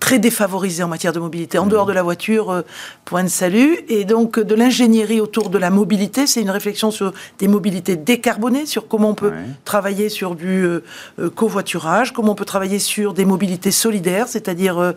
très 0.00 0.18
défavorisées 0.18 0.82
en 0.82 0.88
matière 0.88 1.12
de 1.12 1.20
mobilité. 1.20 1.58
En 1.58 1.66
hmm. 1.66 1.68
dehors 1.68 1.86
de 1.86 1.92
la 1.92 2.02
voiture, 2.02 2.62
point 3.04 3.24
de 3.24 3.28
salut. 3.28 3.78
Et 3.88 4.04
donc, 4.04 4.38
de 4.38 4.54
l'ingénierie 4.64 5.20
autour 5.20 5.50
de 5.50 5.58
la 5.58 5.70
mobilité. 5.70 6.26
C'est 6.26 6.40
une 6.40 6.50
réflexion 6.50 6.90
sur 6.90 7.12
des 7.38 7.48
mobilités 7.48 7.96
décarbonées, 7.96 8.66
sur 8.66 8.88
comment 8.88 9.10
on 9.10 9.14
peut 9.14 9.32
travailler 9.64 10.08
sur 10.08 10.34
du 10.34 10.64
euh, 10.64 10.82
euh, 11.18 11.30
covoiturage, 11.30 12.12
comment 12.12 12.32
on 12.32 12.34
peut 12.34 12.44
travailler 12.44 12.78
sur 12.78 13.12
des 13.12 13.26
mobilités 13.26 13.70
solidaires, 13.70 14.26
c'est-à-dire 14.28 14.78
euh, 14.78 14.92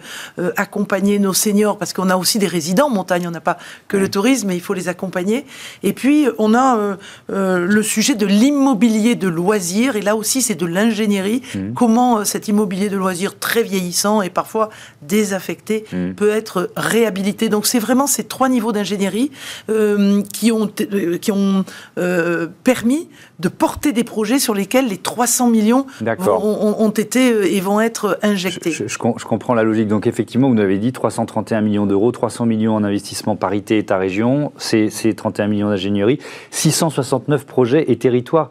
accompagner 0.55 1.19
nos 1.19 1.33
seniors, 1.33 1.77
parce 1.77 1.93
qu'on 1.93 2.09
a 2.09 2.15
aussi 2.15 2.39
des 2.39 2.47
résidents 2.47 2.87
en 2.87 2.91
montagne, 2.91 3.27
on 3.27 3.31
n'a 3.31 3.41
pas 3.41 3.57
que 3.87 3.97
le 3.97 4.09
tourisme, 4.09 4.47
mais 4.47 4.55
il 4.55 4.61
faut 4.61 4.73
les 4.73 4.87
accompagner. 4.87 5.45
Et 5.83 5.93
puis, 5.93 6.27
on 6.37 6.53
a 6.53 6.97
le 7.27 7.83
sujet 7.83 8.15
de 8.15 8.25
l'immobilier 8.25 9.15
de 9.15 9.27
loisirs, 9.27 9.95
et 9.95 10.01
là 10.01 10.15
aussi, 10.15 10.41
c'est 10.41 10.55
de 10.55 10.65
l'ingénierie. 10.65 11.41
Mmh. 11.53 11.73
Comment 11.73 12.23
cet 12.23 12.47
immobilier 12.47 12.89
de 12.89 12.97
loisirs 12.97 13.37
très 13.37 13.63
vieillissant 13.63 14.21
et 14.21 14.29
parfois 14.29 14.69
désaffecté 15.01 15.85
mmh. 15.91 16.13
peut 16.13 16.29
être 16.29 16.71
réhabilité. 16.75 17.49
Donc, 17.49 17.65
c'est 17.65 17.79
vraiment 17.79 18.07
ces 18.07 18.23
trois 18.23 18.49
niveaux 18.49 18.71
d'ingénierie 18.71 19.31
euh, 19.69 20.23
qui 20.33 20.51
ont, 20.51 20.69
euh, 20.93 21.17
qui 21.17 21.31
ont 21.31 21.65
euh, 21.97 22.47
permis 22.63 23.09
de 23.39 23.49
porter 23.49 23.91
des 23.91 24.03
projets 24.03 24.39
sur 24.39 24.53
lesquels 24.53 24.87
les 24.87 24.97
300 24.97 25.49
millions 25.49 25.85
ont, 26.01 26.89
été 26.89 27.55
et 27.55 27.59
vont 27.59 27.79
être 27.79 28.17
injectés. 28.23 28.71
Je, 28.71 28.97
comprends 28.97 29.53
la 29.53 29.63
logique. 29.63 29.87
Donc 29.87 30.07
effectivement, 30.07 30.49
vous 30.49 30.55
nous 30.55 30.61
avez 30.61 30.79
dit 30.79 30.91
331 30.91 31.61
millions 31.61 31.85
d'euros, 31.85 32.11
300 32.11 32.47
millions 32.47 32.75
en 32.75 32.83
investissement 32.83 33.35
parité 33.35 33.77
État-région, 33.77 34.51
c'est 34.57 34.89
31 35.15 35.47
millions 35.47 35.69
d'ingénierie, 35.69 36.17
669 36.49 37.45
projets 37.45 37.91
et 37.91 37.97
territoires 37.97 38.49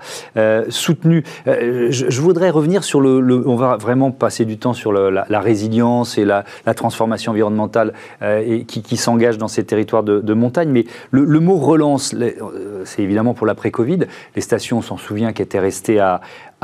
soutenus. 0.69 1.25
je, 1.47 2.21
voudrais 2.21 2.51
revenir 2.51 2.85
sur 2.85 3.01
le, 3.01 3.43
On 3.49 3.57
va 3.57 3.77
vraiment 3.77 4.13
passer 4.13 4.45
du 4.45 4.57
temps 4.57 4.75
sur 4.75 4.93
la, 4.93 5.41
résilience 5.41 6.17
et 6.17 6.25
la, 6.25 6.45
transformation 6.77 7.33
environnementale 7.33 7.93
et 8.23 8.65
qui, 8.65 8.83
qui 8.83 8.97
s'engage 8.97 9.37
dans 9.37 9.49
ces 9.49 9.65
territoires 9.65 10.05
de, 10.05 10.21
de 10.21 10.35
montagne, 10.35 10.69
mais 10.71 10.85
le, 11.11 11.41
mot 11.41 11.57
relance, 11.57 12.15
euh, 12.15 12.83
c'est 12.85 13.03
évidemment 13.03 13.35
pour 13.35 13.47
l'après-Covid. 13.47 14.01
Les 14.35 14.43
stations, 14.43 14.79
on 14.79 14.83
s'en 14.83 14.97
souvient, 14.97 15.33
qui 15.33 15.43
étaient 15.43 15.59
restées 15.59 16.01
à, 16.01 16.21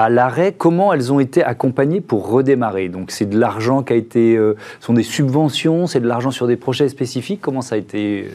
l'arrêt. 0.08 0.52
Comment 0.56 0.93
elles 0.93 1.12
ont 1.12 1.20
été 1.20 1.44
accompagnées 1.44 2.00
pour 2.00 2.29
redémarrer? 2.29 2.88
Donc 2.88 3.11
c'est 3.11 3.29
de 3.29 3.38
l'argent 3.38 3.82
qui 3.82 3.93
a 3.93 3.96
été, 3.96 4.37
euh, 4.37 4.56
sont 4.81 4.94
des 4.94 5.05
subventions, 5.05 5.87
c'est 5.87 6.00
de 6.00 6.08
l'argent 6.08 6.31
sur 6.31 6.46
des 6.46 6.56
projets 6.56 6.88
spécifiques? 6.88 7.40
Comment 7.40 7.62
ça 7.62 7.76
a 7.76 7.79
été 7.79 8.29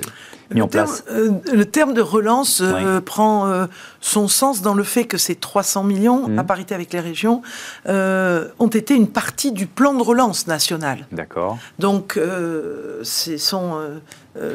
euh, 0.51 0.55
mis 0.55 0.61
en 0.61 0.67
place 0.67 1.03
Le 1.09 1.65
terme 1.65 1.93
de 1.93 2.01
relance 2.01 2.63
prend 3.05 3.67
son 4.01 4.27
sens 4.27 4.61
dans 4.61 4.73
le 4.73 4.83
fait 4.83 5.05
que 5.05 5.17
ces 5.17 5.35
300 5.35 5.83
millions, 5.83 6.27
mmh. 6.27 6.39
à 6.39 6.43
parité 6.43 6.75
avec 6.75 6.93
les 6.93 6.99
régions, 6.99 7.41
ont 7.87 8.67
été 8.67 8.95
une 8.95 9.07
partie 9.07 9.51
du 9.51 9.67
plan 9.67 9.93
de 9.93 10.03
relance 10.03 10.47
national. 10.47 11.07
D'accord. 11.11 11.57
Donc, 11.79 12.19
ce 13.03 13.37
sont 13.37 13.79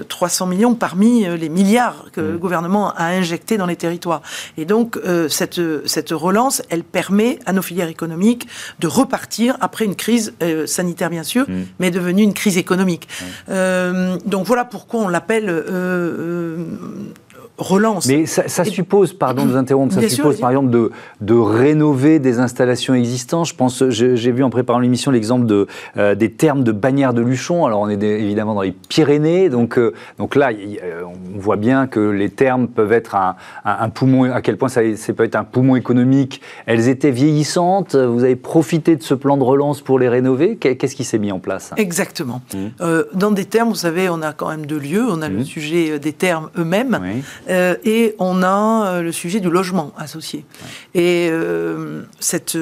300 0.09 0.47
euh, 0.47 0.49
millions 0.49 0.75
parmi 0.75 1.27
euh, 1.27 1.37
les 1.37 1.49
milliards 1.49 2.07
que 2.13 2.21
le 2.21 2.35
mmh. 2.35 2.39
gouvernement 2.39 2.95
a 2.95 3.07
injectés 3.07 3.57
dans 3.57 3.67
les 3.67 3.77
territoires. 3.77 4.23
Et 4.57 4.65
donc, 4.65 4.97
euh, 4.97 5.29
cette, 5.29 5.61
cette 5.87 6.11
relance, 6.11 6.63
elle 6.71 6.85
permet 6.85 7.39
à 7.47 7.53
nos 7.53 7.63
filières 7.63 7.89
économiques 7.89 8.47
de 8.81 8.87
repartir 8.87 9.57
après 9.61 9.85
une 9.85 9.97
crise 9.97 10.35
sanitaire, 10.67 11.11
bien 11.11 11.23
sûr, 11.23 11.49
mmh. 11.49 11.63
mais 11.79 11.91
devenue 11.91 12.23
une 12.23 12.35
crise 12.35 12.57
économique. 12.57 13.09
donc 13.49 14.47
voilà 14.47 14.65
pourquoi 14.65 15.01
on 15.01 15.09
l'appelle 15.09 15.49
euh, 15.83 16.57
euh 16.57 17.32
relance. 17.63 18.07
Mais 18.07 18.27
ça, 18.27 18.65
suppose, 18.65 19.13
pardon 19.13 19.45
de 19.45 19.51
vous 19.51 19.57
interrompre, 19.63 19.95
ça 19.95 20.09
suppose 20.09 20.39
par 20.39 20.51
exemple 20.51 20.71
de, 20.71 20.91
de 21.21 21.35
rénover 21.35 22.19
des 22.19 22.39
installations 22.39 22.95
existantes. 22.95 23.47
Je 23.47 23.55
pense, 23.55 23.89
j'ai 23.89 24.33
vu 24.33 24.43
en 24.43 24.51
préparant 24.51 24.79
l'émission 24.79 25.11
l'exemple 25.11 25.47
de, 25.47 25.67
euh, 25.97 26.15
des 26.15 26.31
termes 26.31 26.65
de 26.65 26.73
bannière 26.73 27.15
de 27.15 27.23
Luchon. 27.23 27.67
Alors 27.67 27.81
on 27.81 27.89
est 27.89 28.03
évidemment 28.03 28.55
dans 28.55 28.63
les 28.63 28.73
Pyrénées, 28.73 29.49
donc, 29.49 29.79
euh, 29.79 29.93
donc 30.19 30.35
là 30.35 30.51
euh, 30.53 31.03
on 31.05 31.39
voit 31.39 31.57
bien 31.57 31.87
que 31.87 32.01
les 32.01 32.31
termes 32.31 32.69
peuvent 32.69 32.93
être 32.93 33.15
un, 33.15 33.37
un, 33.65 33.89
poumon, 33.89 34.25
à 34.33 34.43
quel 34.43 34.57
point 34.57 34.69
ça, 34.69 34.83
ça, 34.97 35.13
peut 35.13 35.25
être 35.25 35.37
un 35.37 35.45
poumon 35.45 35.77
économique. 35.77 36.41
Elles 36.67 36.89
étaient 36.89 37.11
vieillissantes, 37.11 37.95
vous 37.95 38.25
avez 38.25 38.37
profité 38.37 38.97
de 38.97 39.03
ce 39.03 39.15
plan 39.15 39.37
de 39.37 39.43
relance 39.43 39.81
pour 39.81 39.99
les 39.99 40.09
rénover. 40.09 40.57
Qu'est-ce 40.57 40.97
qui 40.97 41.05
s'est 41.05 41.19
mis 41.19 41.33
en 41.33 41.39
place? 41.39 41.73
Exactement. 41.77 42.43
Mmh. 42.55 43.03
dans 43.15 43.31
des 43.31 43.45
termes, 43.45 43.71
vous 43.71 43.75
savez, 43.75 44.09
on 44.09 44.23
a 44.23 44.33
quand 44.33 44.49
même 44.49 44.67
deux 44.67 44.79
lieux. 44.79 45.07
On 45.09 45.23
a 45.23 45.29
le 45.29 45.41
mmh. 45.41 45.45
sujet 45.45 45.99
des 45.99 46.13
termes 46.13 46.51
eux-mêmes. 46.59 46.99
Oui. 47.03 47.23
Euh, 47.53 47.77
et 47.85 48.15
on 48.19 48.43
a 48.43 48.87
euh, 48.87 49.03
le 49.03 49.13
sujet 49.13 49.41
du 49.41 49.51
logement 49.51 49.93
associé. 49.97 50.45
Et 50.95 51.29
euh, 51.31 52.03
cette 52.19 52.57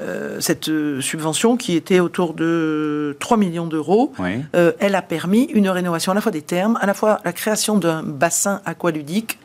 euh, 0.00 0.40
cette 0.40 0.70
subvention 1.00 1.56
qui 1.56 1.76
était 1.76 2.00
autour 2.00 2.34
de 2.34 3.16
3 3.20 3.36
millions 3.36 3.66
d'euros, 3.66 4.12
elle 4.52 4.94
a 4.94 5.02
permis 5.02 5.44
une 5.44 5.68
rénovation 5.68 6.12
à 6.12 6.14
la 6.14 6.20
fois 6.20 6.32
des 6.32 6.42
termes, 6.42 6.78
à 6.80 6.86
la 6.86 6.94
fois 6.94 7.20
la 7.24 7.32
création 7.32 7.78
d'un 7.78 8.02
bassin 8.02 8.60
aqualudique 8.64 9.38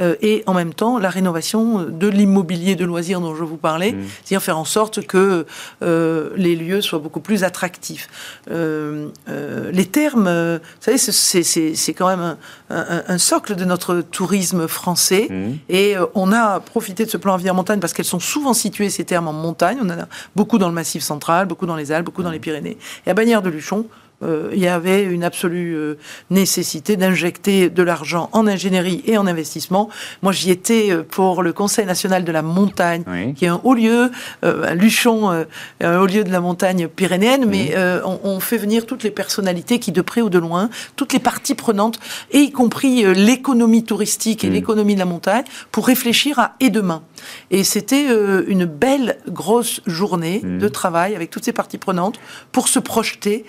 et 0.00 0.42
en 0.46 0.54
même 0.54 0.74
temps 0.74 0.98
la 0.98 1.10
rénovation 1.10 1.82
de 1.82 2.06
l'immobilier 2.08 2.76
de 2.76 2.84
loisirs 2.84 3.20
dont 3.20 3.34
je 3.34 3.44
vous 3.44 3.56
parlais, 3.56 3.92
mmh. 3.92 4.04
c'est-à-dire 4.24 4.42
faire 4.42 4.58
en 4.58 4.64
sorte 4.64 5.06
que 5.06 5.46
les 5.80 6.56
lieux 6.56 6.80
soient 6.80 6.98
beaucoup 6.98 7.20
plus 7.20 7.44
attractifs. 7.44 8.08
les 8.48 9.86
termes, 9.86 10.28
vous 10.28 10.80
savez, 10.80 10.98
c'est 10.98 11.94
quand 11.94 12.08
même 12.08 12.36
un, 12.70 13.18
socle 13.18 13.56
de 13.56 13.64
notre 13.64 14.02
tourisme 14.02 14.68
français 14.68 15.28
mmh. 15.30 15.52
et 15.68 15.94
on 16.14 16.32
a 16.32 16.60
profité 16.60 17.04
de 17.04 17.10
ce 17.10 17.16
plan 17.16 17.34
Avenir 17.34 17.54
Montagne 17.54 17.80
parce 17.80 17.92
qu'elles 17.92 18.04
sont 18.04 18.20
souvent 18.20 18.54
situées, 18.54 18.90
ces 18.90 19.04
termes, 19.04 19.28
en 19.28 19.32
montagne. 19.32 19.78
On 19.82 19.86
en 19.86 19.95
a 19.95 19.95
beaucoup 20.34 20.58
dans 20.58 20.68
le 20.68 20.74
Massif 20.74 21.02
central, 21.02 21.46
beaucoup 21.46 21.66
dans 21.66 21.76
les 21.76 21.92
Alpes, 21.92 22.06
beaucoup 22.06 22.22
dans 22.22 22.30
les 22.30 22.38
Pyrénées. 22.38 22.78
Et 23.06 23.10
à 23.10 23.14
Bagnères 23.14 23.42
de 23.42 23.50
Luchon, 23.50 23.86
euh, 24.22 24.48
il 24.52 24.58
y 24.58 24.68
avait 24.68 25.02
une 25.02 25.24
absolue 25.24 25.76
euh, 25.76 25.98
nécessité 26.30 26.96
d'injecter 26.96 27.68
de 27.68 27.82
l'argent 27.82 28.30
en 28.32 28.46
ingénierie 28.46 29.02
et 29.04 29.18
en 29.18 29.26
investissement. 29.26 29.90
Moi, 30.22 30.32
j'y 30.32 30.50
étais 30.50 30.90
euh, 30.90 31.02
pour 31.02 31.42
le 31.42 31.52
Conseil 31.52 31.84
national 31.84 32.24
de 32.24 32.32
la 32.32 32.40
montagne, 32.40 33.04
qui 33.36 33.44
est 33.44 33.48
un 33.48 33.60
haut 33.62 33.74
lieu, 33.74 34.10
à 34.42 34.74
Luchon, 34.74 35.46
un 35.80 35.98
haut 35.98 36.06
lieu 36.06 36.24
de 36.24 36.30
la 36.30 36.40
montagne 36.40 36.88
pyrénéenne, 36.88 37.44
mais 37.46 37.74
on, 38.04 38.20
on, 38.24 38.40
fait 38.40 38.56
venir 38.56 38.86
toutes 38.86 39.02
les 39.02 39.10
personnalités 39.10 39.78
qui, 39.78 39.92
de 39.92 40.00
près 40.00 40.20
ou 40.20 40.30
de 40.30 40.38
loin, 40.38 40.70
toutes 40.96 41.12
les 41.12 41.18
parties 41.18 41.54
prenantes, 41.54 41.98
et 42.30 42.38
y 42.38 42.52
compris 42.52 43.04
l'économie 43.14 43.84
touristique 43.84 44.44
et 44.44 44.50
l'économie 44.50 44.94
de 44.94 44.98
la 44.98 45.04
montagne, 45.04 45.44
pour 45.70 45.86
réfléchir 45.86 46.38
à 46.38 46.54
et 46.60 46.70
demain. 46.70 47.02
Et 47.50 47.64
c'était 47.64 48.06
une 48.46 48.64
belle 48.64 49.18
grosse 49.28 49.80
journée 49.86 50.40
de 50.42 50.68
travail 50.68 51.14
avec 51.14 51.30
toutes 51.30 51.44
ces 51.44 51.52
parties 51.52 51.78
prenantes 51.78 52.18
pour 52.52 52.68
se 52.68 52.78
projeter 52.78 53.44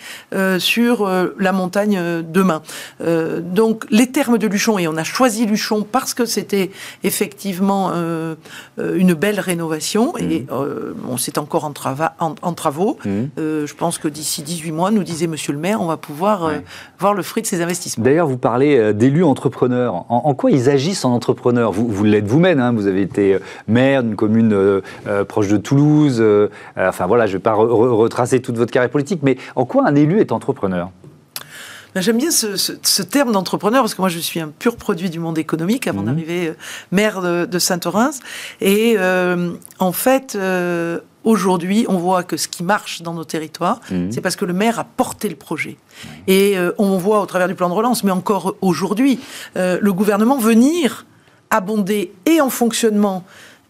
sur 0.60 1.06
euh, 1.06 1.36
la 1.40 1.52
montagne 1.52 1.98
euh, 1.98 2.22
demain. 2.22 2.62
Euh, 3.02 3.42
donc 3.42 3.86
les 3.90 4.12
termes 4.12 4.38
de 4.38 4.48
Luchon, 4.48 4.78
et 4.78 4.88
on 4.88 4.98
a 4.98 5.04
choisi 5.04 5.46
Luchon 5.46 5.86
parce 5.90 6.14
que 6.14 6.26
c'était 6.26 6.72
effectivement 7.04 7.92
une 8.78 9.14
belle 9.14 9.40
rénovation, 9.40 10.16
et 10.18 10.42
mmh. 10.42 10.46
on 11.10 11.18
c'est 11.18 11.38
encore 11.38 11.66
en, 11.66 11.74
en, 12.42 12.54
travaux. 12.54 12.98
Mmh. 13.06 13.10
je 13.38 13.74
pense 13.74 13.98
que 13.98 14.08
d'ici 14.08 14.42
18 14.42 14.72
mois, 14.72 14.92
nous 14.92 15.04
disait 15.04 15.28
Monsieur 15.28 15.54
le 15.54 15.60
maire, 15.60 15.82
on 15.82 15.88
va 15.88 15.98
pouvoir 15.98 16.52
voir 17.00 17.14
le 17.14 17.24
fruit 17.24 17.42
de 17.42 17.48
ces 17.48 17.62
investissements. 17.62 18.04
D'ailleurs, 18.04 18.28
vous 18.28 18.38
parlez 18.38 18.94
d'élus 18.94 19.24
entrepreneurs. 19.24 20.06
En, 20.10 20.34
quoi 20.34 20.52
ils 20.52 20.70
agissent 20.70 21.06
en 21.06 21.14
entrepreneurs? 21.14 21.72
Vous, 21.72 21.88
vous 21.88 22.04
l'êtes 22.04 22.28
vous-même, 22.28 22.60
hein. 22.60 22.74
vous 22.74 22.88
avez 22.88 23.02
été 23.02 23.38
maire 23.68 24.04
d'une 24.04 24.16
commune 24.16 24.82
proche 25.28 25.48
de 25.48 25.58
Toulouse. 25.58 26.24
enfin 26.78 27.08
voilà, 27.08 27.26
je 27.26 27.34
ne 27.34 27.38
vais 27.38 27.44
pas 27.44 27.54
retracer 27.54 28.42
toute 28.42 28.58
votre 28.58 28.72
carrière 28.72 28.92
politique, 28.92 29.22
mais 29.24 29.38
en 29.56 29.66
quoi 29.66 29.88
un 29.88 29.96
élu 29.96 30.20
est 30.20 30.32
entrepreneur 30.32 30.47
entrepreneur 30.48 30.92
ben, 31.94 32.02
J'aime 32.02 32.18
bien 32.18 32.32
ce, 32.32 33.02
terme 33.02 33.32
d'entrepreneur 33.32 33.82
parce 33.82 33.96
que 33.96 34.02
moi 34.02 34.10
je 34.10 34.20
suis 34.20 34.40
un 34.40 34.48
pur 34.48 34.78
produit 34.78 35.10
du 35.10 35.20
monde 35.20 35.38
économique 35.38 35.88
avant 35.88 36.02
mhm. 36.02 36.06
d'arriver 36.06 36.48
euh, 36.48 36.54
maire 36.92 37.22
de, 37.22 37.60
Saint-Orens. 37.60 38.20
Et 38.62 38.96
euh, 38.98 39.52
en 39.80 39.92
fait, 39.92 40.36
euh, 40.36 41.00
aujourd'hui, 41.26 41.86
on 41.90 41.98
voit 41.98 42.24
que 42.24 42.38
ce 42.38 42.48
qui 42.48 42.64
marche 42.64 43.02
dans 43.02 43.14
nos 43.14 43.26
territoires, 43.26 43.82
mhm. 43.92 44.12
c'est 44.12 44.22
parce 44.22 44.38
que 44.38 44.46
le 44.46 44.54
maire 44.54 44.80
a 44.80 44.86
porté 44.86 45.28
le 45.28 45.36
projet. 45.36 45.78
Et 46.28 46.56
on 46.78 46.98
voit 46.98 47.20
au 47.22 47.26
travers 47.26 47.48
du 47.48 47.56
plan 47.56 47.70
de 47.70 47.74
relance, 47.74 48.04
mais 48.04 48.12
encore 48.12 48.56
aujourd'hui, 48.62 49.20
le 49.56 49.90
gouvernement 49.92 50.38
venir 50.38 51.08
abonder 51.50 52.14
et 52.26 52.40
en 52.40 52.50
fonctionnement 52.50 53.24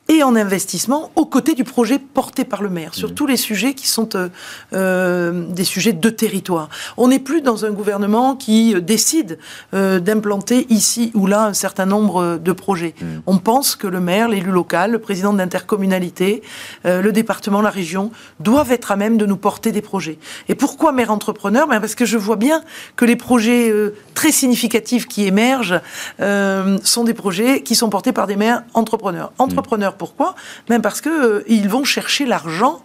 et 0.09 0.23
en 0.23 0.35
investissement 0.35 1.11
aux 1.15 1.25
côtés 1.25 1.53
du 1.53 1.63
projet 1.63 1.99
porté 1.99 2.45
par 2.45 2.61
le 2.61 2.69
maire 2.69 2.93
sur 2.93 3.09
mmh. 3.09 3.13
tous 3.13 3.27
les 3.27 3.37
sujets 3.37 3.73
qui 3.73 3.87
sont 3.87 4.15
euh, 4.15 4.29
euh, 4.73 5.45
des 5.49 5.65
sujets 5.65 5.93
de 5.93 6.09
territoire. 6.09 6.69
On 6.95 7.09
n'est 7.09 7.19
plus 7.19 7.41
dans 7.41 7.65
un 7.65 7.71
gouvernement 7.71 8.35
qui 8.35 8.73
euh, 8.73 8.81
décide 8.81 9.39
d'implanter 9.73 10.65
ici 10.69 11.11
ou 11.13 11.27
là 11.27 11.45
un 11.45 11.53
certain 11.53 11.85
nombre 11.85 12.37
de 12.37 12.51
projets. 12.51 12.95
Mmh. 12.99 13.05
On 13.27 13.37
pense 13.37 13.75
que 13.75 13.87
le 13.87 13.99
maire, 13.99 14.29
l'élu 14.29 14.51
local, 14.51 14.91
le 14.91 14.99
président 14.99 15.33
d'intercommunalité, 15.33 16.41
le 16.85 17.11
département, 17.11 17.61
la 17.61 17.69
région 17.69 18.11
doivent 18.39 18.71
être 18.71 18.91
à 18.91 18.95
même 18.95 19.17
de 19.17 19.25
nous 19.25 19.37
porter 19.37 19.71
des 19.71 19.81
projets. 19.81 20.17
Et 20.47 20.55
pourquoi 20.55 20.91
maire 20.91 21.11
entrepreneur? 21.11 21.67
Ben 21.67 21.79
Parce 21.79 21.95
que 21.95 22.05
je 22.05 22.17
vois 22.17 22.35
bien 22.37 22.63
que 22.95 23.05
les 23.05 23.15
projets 23.15 23.73
très 24.13 24.31
significatifs 24.31 25.07
qui 25.07 25.25
émergent 25.25 25.81
sont 26.19 27.03
des 27.03 27.13
projets 27.13 27.61
qui 27.61 27.75
sont 27.75 27.89
portés 27.89 28.13
par 28.13 28.27
des 28.27 28.35
maires 28.35 28.63
entrepreneurs. 28.73 29.31
Mmh. 29.37 29.43
Entrepreneurs 29.43 29.96
pourquoi 29.97 30.35
Même 30.69 30.81
parce 30.81 31.01
qu'ils 31.01 31.11
euh, 31.11 31.67
vont 31.67 31.83
chercher 31.83 32.25
l'argent 32.25 32.79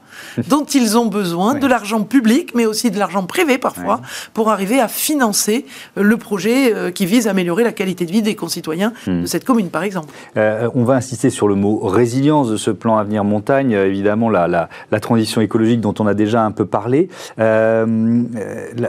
dont 0.49 0.65
ils 0.65 0.99
ont 0.99 1.07
besoin, 1.07 1.55
de 1.59 1.67
l'argent 1.67 2.03
public, 2.03 2.55
mais 2.55 2.67
aussi 2.67 2.91
de 2.91 2.99
l'argent 2.99 3.25
privé 3.25 3.59
parfois, 3.59 4.01
pour 4.35 4.51
arriver 4.51 4.79
à 4.79 4.89
financer 4.89 5.65
euh, 5.97 6.03
le 6.03 6.17
projet 6.17 6.75
euh, 6.75 6.91
qui 6.91 7.07
vise 7.07 7.29
à 7.29 7.31
améliorer 7.31 7.65
la 7.65 7.73
qualité 7.73 8.05
de 8.05 8.13
vie 8.13 8.23
des 8.23 8.35
concitoyens 8.35 8.93
de 9.07 9.13
hmm. 9.23 9.27
cette 9.27 9.45
commune, 9.45 9.71
par 9.71 9.83
exemple. 9.83 10.13
on 10.37 10.85
va 10.85 10.95
insister 10.95 11.31
sur 11.31 11.49
le 11.49 11.55
mot 11.55 11.79
résilience 11.79 12.51
de 12.51 12.57
ce 12.57 12.71
plan 12.71 12.99
Avenir 12.99 13.25
Montagne, 13.25 13.73
évidemment 13.73 14.29
la, 14.29 14.49
la, 14.49 15.01
transition 15.01 15.41
écologique 15.41 15.81
dont 15.81 15.95
on 15.99 16.07
a 16.07 16.15
déjà 16.15 16.45
un 16.45 16.51
peu 16.51 16.67
parlé. 16.67 17.09
la, 17.39 17.87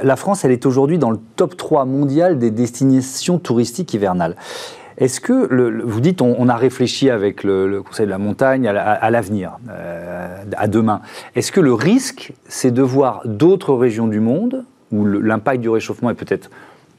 la 0.03 0.15
France, 0.15 0.45
elle 0.45 0.51
est 0.51 0.65
aujourd'hui 0.65 0.97
dans 0.97 1.11
le 1.11 1.19
top 1.35 1.57
3 1.57 1.85
mondial 1.85 2.37
des 2.37 2.51
destinations 2.51 3.39
touristiques 3.39 3.93
hivernales. 3.93 4.35
Est-ce 4.97 5.19
que, 5.19 5.83
vous 5.83 6.01
dites, 6.01 6.21
on, 6.21 6.49
a 6.49 6.55
réfléchi 6.55 7.09
avec 7.09 7.43
le, 7.43 7.81
Conseil 7.81 8.05
de 8.05 8.11
la 8.11 8.17
montagne 8.17 8.67
à, 8.67 9.09
l'avenir, 9.09 9.57
euh, 9.69 10.43
à 10.55 10.67
demain. 10.67 11.01
Est-ce 11.35 11.51
que 11.51 11.59
le 11.59 11.73
risque, 11.73 12.33
c'est 12.47 12.71
de 12.71 12.81
voir 12.81 13.21
d'autres 13.25 13.73
régions 13.73 14.07
du 14.07 14.19
monde, 14.19 14.65
où 14.91 15.05
l'impact 15.05 15.61
du 15.61 15.69
réchauffement 15.69 16.09
est 16.09 16.15
peut-être 16.15 16.49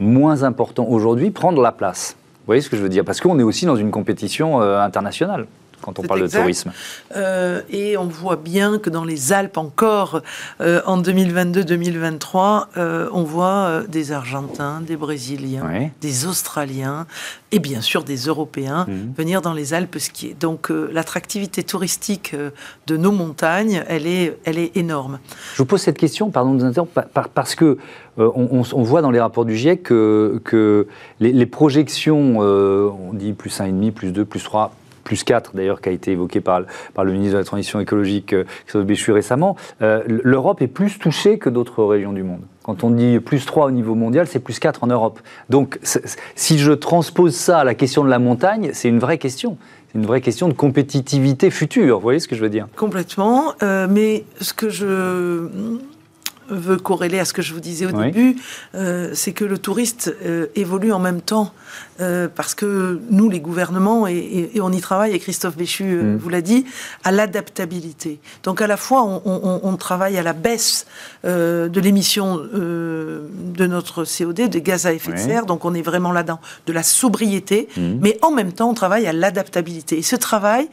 moins 0.00 0.42
important 0.42 0.86
aujourd'hui, 0.88 1.30
prendre 1.30 1.62
la 1.62 1.72
place? 1.72 2.16
Vous 2.18 2.46
voyez 2.46 2.60
ce 2.60 2.68
que 2.68 2.76
je 2.76 2.82
veux 2.82 2.88
dire? 2.88 3.04
Parce 3.04 3.20
qu'on 3.20 3.38
est 3.38 3.44
aussi 3.44 3.64
dans 3.66 3.76
une 3.76 3.90
compétition 3.90 4.60
euh, 4.60 4.80
internationale 4.80 5.46
quand 5.84 5.98
on 5.98 6.02
parle 6.02 6.22
de 6.22 6.26
tourisme. 6.28 6.72
Euh, 7.14 7.60
et 7.68 7.96
on 7.98 8.06
voit 8.06 8.36
bien 8.36 8.78
que 8.78 8.88
dans 8.88 9.04
les 9.04 9.32
Alpes 9.32 9.58
encore, 9.58 10.22
euh, 10.60 10.80
en 10.86 11.00
2022-2023, 11.00 12.68
euh, 12.76 13.08
on 13.12 13.22
voit 13.22 13.82
des 13.88 14.12
Argentins, 14.12 14.80
des 14.80 14.96
Brésiliens, 14.96 15.90
des 16.00 16.26
Australiens 16.26 17.06
et 17.52 17.58
bien 17.58 17.82
sûr 17.82 18.02
des 18.02 18.16
Européens 18.16 18.86
mhm. 18.88 19.12
venir 19.16 19.42
dans 19.42 19.52
les 19.52 19.74
Alpes 19.74 19.98
skier. 19.98 20.34
Donc 20.40 20.70
l'attractivité 20.70 21.62
touristique 21.62 22.34
de 22.86 22.96
nos 22.96 23.12
montagnes, 23.12 23.84
elle 23.86 24.06
est, 24.06 24.38
elle 24.44 24.58
est 24.58 24.76
énorme. 24.76 25.18
Je 25.52 25.58
vous 25.58 25.66
pose 25.66 25.82
cette 25.82 25.98
question, 25.98 26.30
pardon 26.30 26.54
de 26.54 26.60
vous 26.60 26.64
interrompre, 26.64 27.02
parce 27.34 27.54
que 27.54 27.76
on, 28.16 28.62
voit 28.82 29.02
dans 29.02 29.10
les 29.10 29.20
rapports 29.20 29.44
du 29.44 29.56
GIEC 29.56 29.82
que, 29.82 30.40
que 30.44 30.86
les, 31.20 31.32
les 31.32 31.46
projections, 31.46 32.38
on 32.38 33.12
dit 33.12 33.34
plus 33.34 33.60
1,5, 33.60 33.90
plus 33.92 34.12
2, 34.12 34.24
plus 34.24 34.42
3, 34.42 34.72
plus 35.04 35.22
4 35.22 35.52
d'ailleurs, 35.54 35.80
qui 35.80 35.90
a 35.90 35.92
été 35.92 36.12
évoqué 36.12 36.40
par, 36.40 36.60
le 36.60 37.12
ministre 37.12 37.34
de 37.34 37.38
la 37.38 37.44
Transition 37.44 37.80
écologique, 37.80 38.32
euh, 38.32 38.44
Christophe 38.64 38.86
Béchu, 38.86 39.12
récemment, 39.12 39.56
euh, 39.82 40.02
l'Europe 40.06 40.62
est 40.62 40.66
plus 40.66 40.98
touchée 40.98 41.38
que 41.38 41.50
d'autres 41.50 41.84
régions 41.84 42.12
du 42.12 42.22
monde. 42.22 42.40
Quand 42.62 42.82
on 42.82 42.90
dit 42.90 43.20
plus 43.20 43.44
3 43.44 43.66
au 43.66 43.70
niveau 43.70 43.94
mondial, 43.94 44.26
c'est 44.26 44.38
plus 44.38 44.58
4 44.58 44.84
en 44.84 44.86
Europe. 44.86 45.20
Donc, 45.50 45.78
si 46.34 46.58
je 46.58 46.72
transpose 46.72 47.34
ça 47.34 47.58
à 47.58 47.64
la 47.64 47.74
question 47.74 48.02
de 48.02 48.08
la 48.08 48.18
montagne, 48.18 48.70
c'est 48.72 48.88
une 48.88 48.98
vraie 48.98 49.18
question. 49.18 49.58
C'est 49.92 49.98
une 49.98 50.06
vraie 50.06 50.22
question 50.22 50.48
de 50.48 50.54
compétitivité 50.54 51.50
future. 51.50 51.96
Vous 51.96 52.02
voyez 52.02 52.20
ce 52.20 52.26
que 52.26 52.34
je 52.34 52.40
veux 52.40 52.48
dire? 52.48 52.66
Complètement. 52.74 53.52
Euh, 53.62 53.86
mais 53.88 54.24
ce 54.40 54.54
que 54.54 54.70
je 54.70 55.48
veux 56.48 56.76
corréler 56.76 57.18
à 57.18 57.24
ce 57.24 57.32
que 57.32 57.42
je 57.42 57.54
vous 57.54 57.60
disais 57.60 57.86
au 57.86 57.92
début, 57.92 58.36
c'est 59.12 59.32
que 59.32 59.44
le 59.44 59.58
touriste 59.58 60.14
évolue 60.54 60.92
en 60.92 60.98
même 60.98 61.20
temps 61.20 61.52
euh, 62.00 62.26
parce 62.34 62.56
que 62.56 63.00
nous, 63.10 63.30
les 63.30 63.38
gouvernements, 63.38 64.08
et, 64.08 64.50
on 64.60 64.72
y 64.72 64.80
travaille, 64.80 65.12
et 65.12 65.20
Christophe 65.20 65.56
Béchu 65.56 65.84
euh, 65.84 66.02
mm. 66.02 66.16
vous 66.16 66.28
l'a 66.28 66.40
dit, 66.40 66.66
à 67.04 67.12
l'adaptabilité. 67.12 68.18
Donc 68.42 68.60
à 68.60 68.66
la 68.66 68.76
fois, 68.76 69.22
on, 69.24 69.76
travaille 69.76 70.16
à 70.18 70.22
la 70.22 70.32
baisse 70.32 70.86
euh, 71.24 71.68
de 71.68 71.80
l'émission 71.80 72.38
de 72.38 73.66
notre 73.66 74.04
CO2, 74.04 74.48
des 74.48 74.62
gaz 74.62 74.86
à 74.86 74.92
effet 74.92 75.12
de 75.12 75.18
serre, 75.18 75.46
donc 75.46 75.64
on 75.64 75.74
est 75.74 75.82
vraiment 75.82 76.10
là-dedans, 76.10 76.40
de 76.66 76.72
la 76.72 76.82
sobriété, 76.82 77.68
mm. 77.76 77.98
mais 78.00 78.18
en 78.22 78.32
même 78.32 78.52
temps, 78.52 78.70
on 78.70 78.74
travaille 78.74 79.06
à 79.06 79.12
l'adaptabilité. 79.12 79.98
Et 79.98 80.02
ce 80.02 80.16
travail 80.16 80.68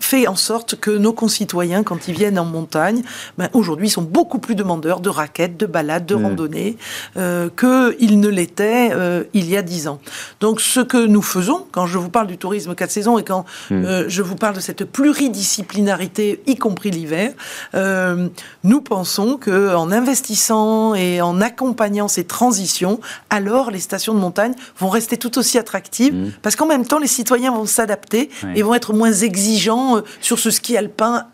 fait 0.00 0.26
en 0.26 0.36
sorte 0.36 0.74
que 0.74 0.90
nos 0.90 1.12
concitoyens, 1.12 1.84
quand 1.84 2.08
ils 2.08 2.14
viennent 2.14 2.38
en 2.38 2.44
montagne, 2.44 3.02
ben, 3.38 3.48
aujourd'hui, 3.52 3.88
sont 3.90 4.02
beaucoup 4.02 4.33
plus 4.38 4.54
demandeurs 4.54 5.00
de 5.00 5.08
raquettes, 5.08 5.56
de 5.56 5.66
balades, 5.66 6.06
de 6.06 6.14
mm. 6.14 6.22
randonnées, 6.22 6.76
qu'ils 7.14 8.20
ne 8.20 8.28
l'étaient 8.28 8.90
il 9.32 9.50
y 9.50 9.56
a 9.56 9.62
10 9.62 9.88
ans. 9.88 10.00
Donc 10.40 10.60
ce 10.60 10.80
que 10.80 11.04
nous 11.06 11.22
faisons, 11.22 11.66
quand 11.72 11.86
je 11.86 11.98
vous 11.98 12.08
parle 12.08 12.26
du 12.26 12.38
tourisme 12.38 12.74
4 12.74 12.90
saisons 12.90 13.18
et 13.18 13.24
quand 13.24 13.44
hmm. 13.70 13.84
euh, 13.84 14.04
je 14.08 14.22
vous 14.22 14.36
parle 14.36 14.54
de 14.54 14.60
cette 14.60 14.84
pluridisciplinarité, 14.84 16.42
y 16.46 16.56
compris 16.56 16.90
l'hiver, 16.90 17.32
euh, 17.74 18.28
nous 18.62 18.80
pensons 18.80 19.38
qu'en 19.38 19.90
investissant 19.90 20.94
et 20.94 21.20
en 21.20 21.40
accompagnant 21.40 22.08
ces 22.08 22.24
transitions, 22.24 23.00
alors 23.30 23.70
les 23.70 23.80
stations 23.80 24.14
de 24.14 24.20
montagne 24.20 24.54
vont 24.78 24.88
rester 24.88 25.16
tout 25.16 25.38
aussi 25.38 25.58
attractives, 25.58 26.14
hmm. 26.14 26.32
parce 26.42 26.56
qu'en 26.56 26.66
même 26.66 26.86
temps, 26.86 26.98
les 26.98 27.06
citoyens 27.06 27.52
vont 27.52 27.66
s'adapter 27.66 28.30
et 28.54 28.62
vont 28.62 28.74
être 28.74 28.92
moins 28.92 29.12
exigeants 29.12 29.98
euh, 29.98 30.00
sur 30.20 30.38
ce 30.38 30.50
ski 30.50 30.76
alpin 30.76 31.26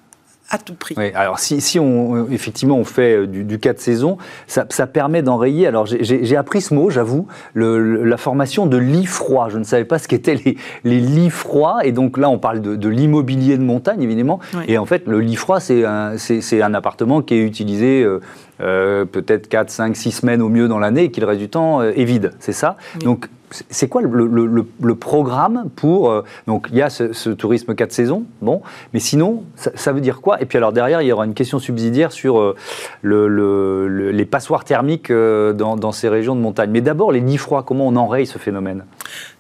à 0.51 0.59
tout 0.59 0.75
prix. 0.75 0.95
Oui, 0.99 1.13
alors 1.15 1.39
si, 1.39 1.61
si 1.61 1.79
on, 1.79 2.29
effectivement 2.31 2.77
on 2.77 2.85
fait 2.85 3.17
euh, 3.17 3.27
du, 3.27 3.45
du 3.45 3.59
4 3.59 3.81
saisons, 3.81 4.19
ça, 4.47 4.67
ça 4.69 4.87
permet 4.87 5.23
d'enrayer, 5.23 5.67
alors 5.67 5.87
j'ai 5.87 6.37
appris 6.37 6.61
ce 6.61 6.75
mot, 6.75 6.91
j'avoue, 6.91 7.27
la 7.55 8.17
formation 8.17 8.67
de 8.67 8.77
lit 8.77 9.07
froid. 9.07 9.49
Je 9.49 9.59
ne 9.59 9.65
savais 9.65 9.85
pas 9.85 9.99
ce 9.99 10.09
qu'étaient 10.09 10.35
les, 10.35 10.57
les, 10.85 11.01
lits 11.01 11.31
froids, 11.31 11.79
et 11.85 11.93
donc 11.93 12.19
là 12.19 12.29
on 12.29 12.39
parle 12.39 12.61
de, 12.61 12.75
de 12.77 12.89
l'immobilier 12.89 13.57
de 13.57 13.63
montagne 13.63 14.03
évidemment, 14.03 14.41
et 14.67 14.77
en 14.77 14.87
fait 14.87 15.07
le 15.07 15.21
lit 15.21 15.37
froid 15.37 15.61
c'est 15.61 15.85
un, 15.85 16.17
un, 16.17 16.75
appartement 16.75 17.23
qui 17.23 17.35
est 17.35 17.43
utilisé... 17.43 18.03
Euh, 18.03 18.21
euh, 18.63 19.07
peut-être 19.07 19.49
4, 19.49 19.71
5, 19.71 19.97
6 19.97 20.11
semaines 20.11 20.43
au 20.43 20.51
mieux 20.51 20.69
dans 20.69 20.79
l'année 20.79 21.05
et 21.05 21.11
qui 21.11 21.21
le 21.21 21.27
reste 21.27 21.41
du 21.41 21.49
temps 21.49 21.81
est 21.81 22.05
vide, 22.05 22.33
c'est 22.41 22.53
ça? 22.53 22.77
Donc 23.03 23.31
c'est 23.51 23.89
quoi 23.89 24.03
le, 24.03 24.95
programme 24.95 25.69
pour... 25.77 26.11
Euh, 26.11 26.25
donc, 26.47 26.69
il 26.71 26.77
y 26.77 26.83
a 26.83 26.91
ce, 26.91 27.31
tourisme 27.31 27.75
4 27.75 27.93
saisons, 27.93 28.25
bon, 28.43 28.63
mais 28.93 29.01
sinon, 29.01 29.45
ça, 29.57 29.93
veut 29.93 30.01
dire 30.01 30.21
quoi? 30.21 30.41
Et 30.41 30.47
puis 30.47 30.59
alors 30.59 30.73
derrière, 30.73 31.03
il 31.03 31.09
y 31.09 31.13
aura 31.13 31.25
une 31.25 31.35
question 31.35 31.59
subsidiaire 31.59 32.13
sur 32.13 32.39
euh, 32.39 32.55
les 33.03 34.25
passoires 34.25 34.65
thermiques 34.65 35.11
euh, 35.11 35.53
dans, 35.53 35.93
ces 35.93 36.09
régions 36.09 36.37
de 36.37 36.41
montagne. 36.41 36.71
Mais 36.71 36.81
d'abord, 36.81 37.13
les 37.13 37.21
lits 37.21 37.39
froids, 37.39 37.63
comment 37.63 37.87
on 37.87 37.97
enraye 37.97 38.27
ce 38.27 38.39
phénomène? 38.39 38.85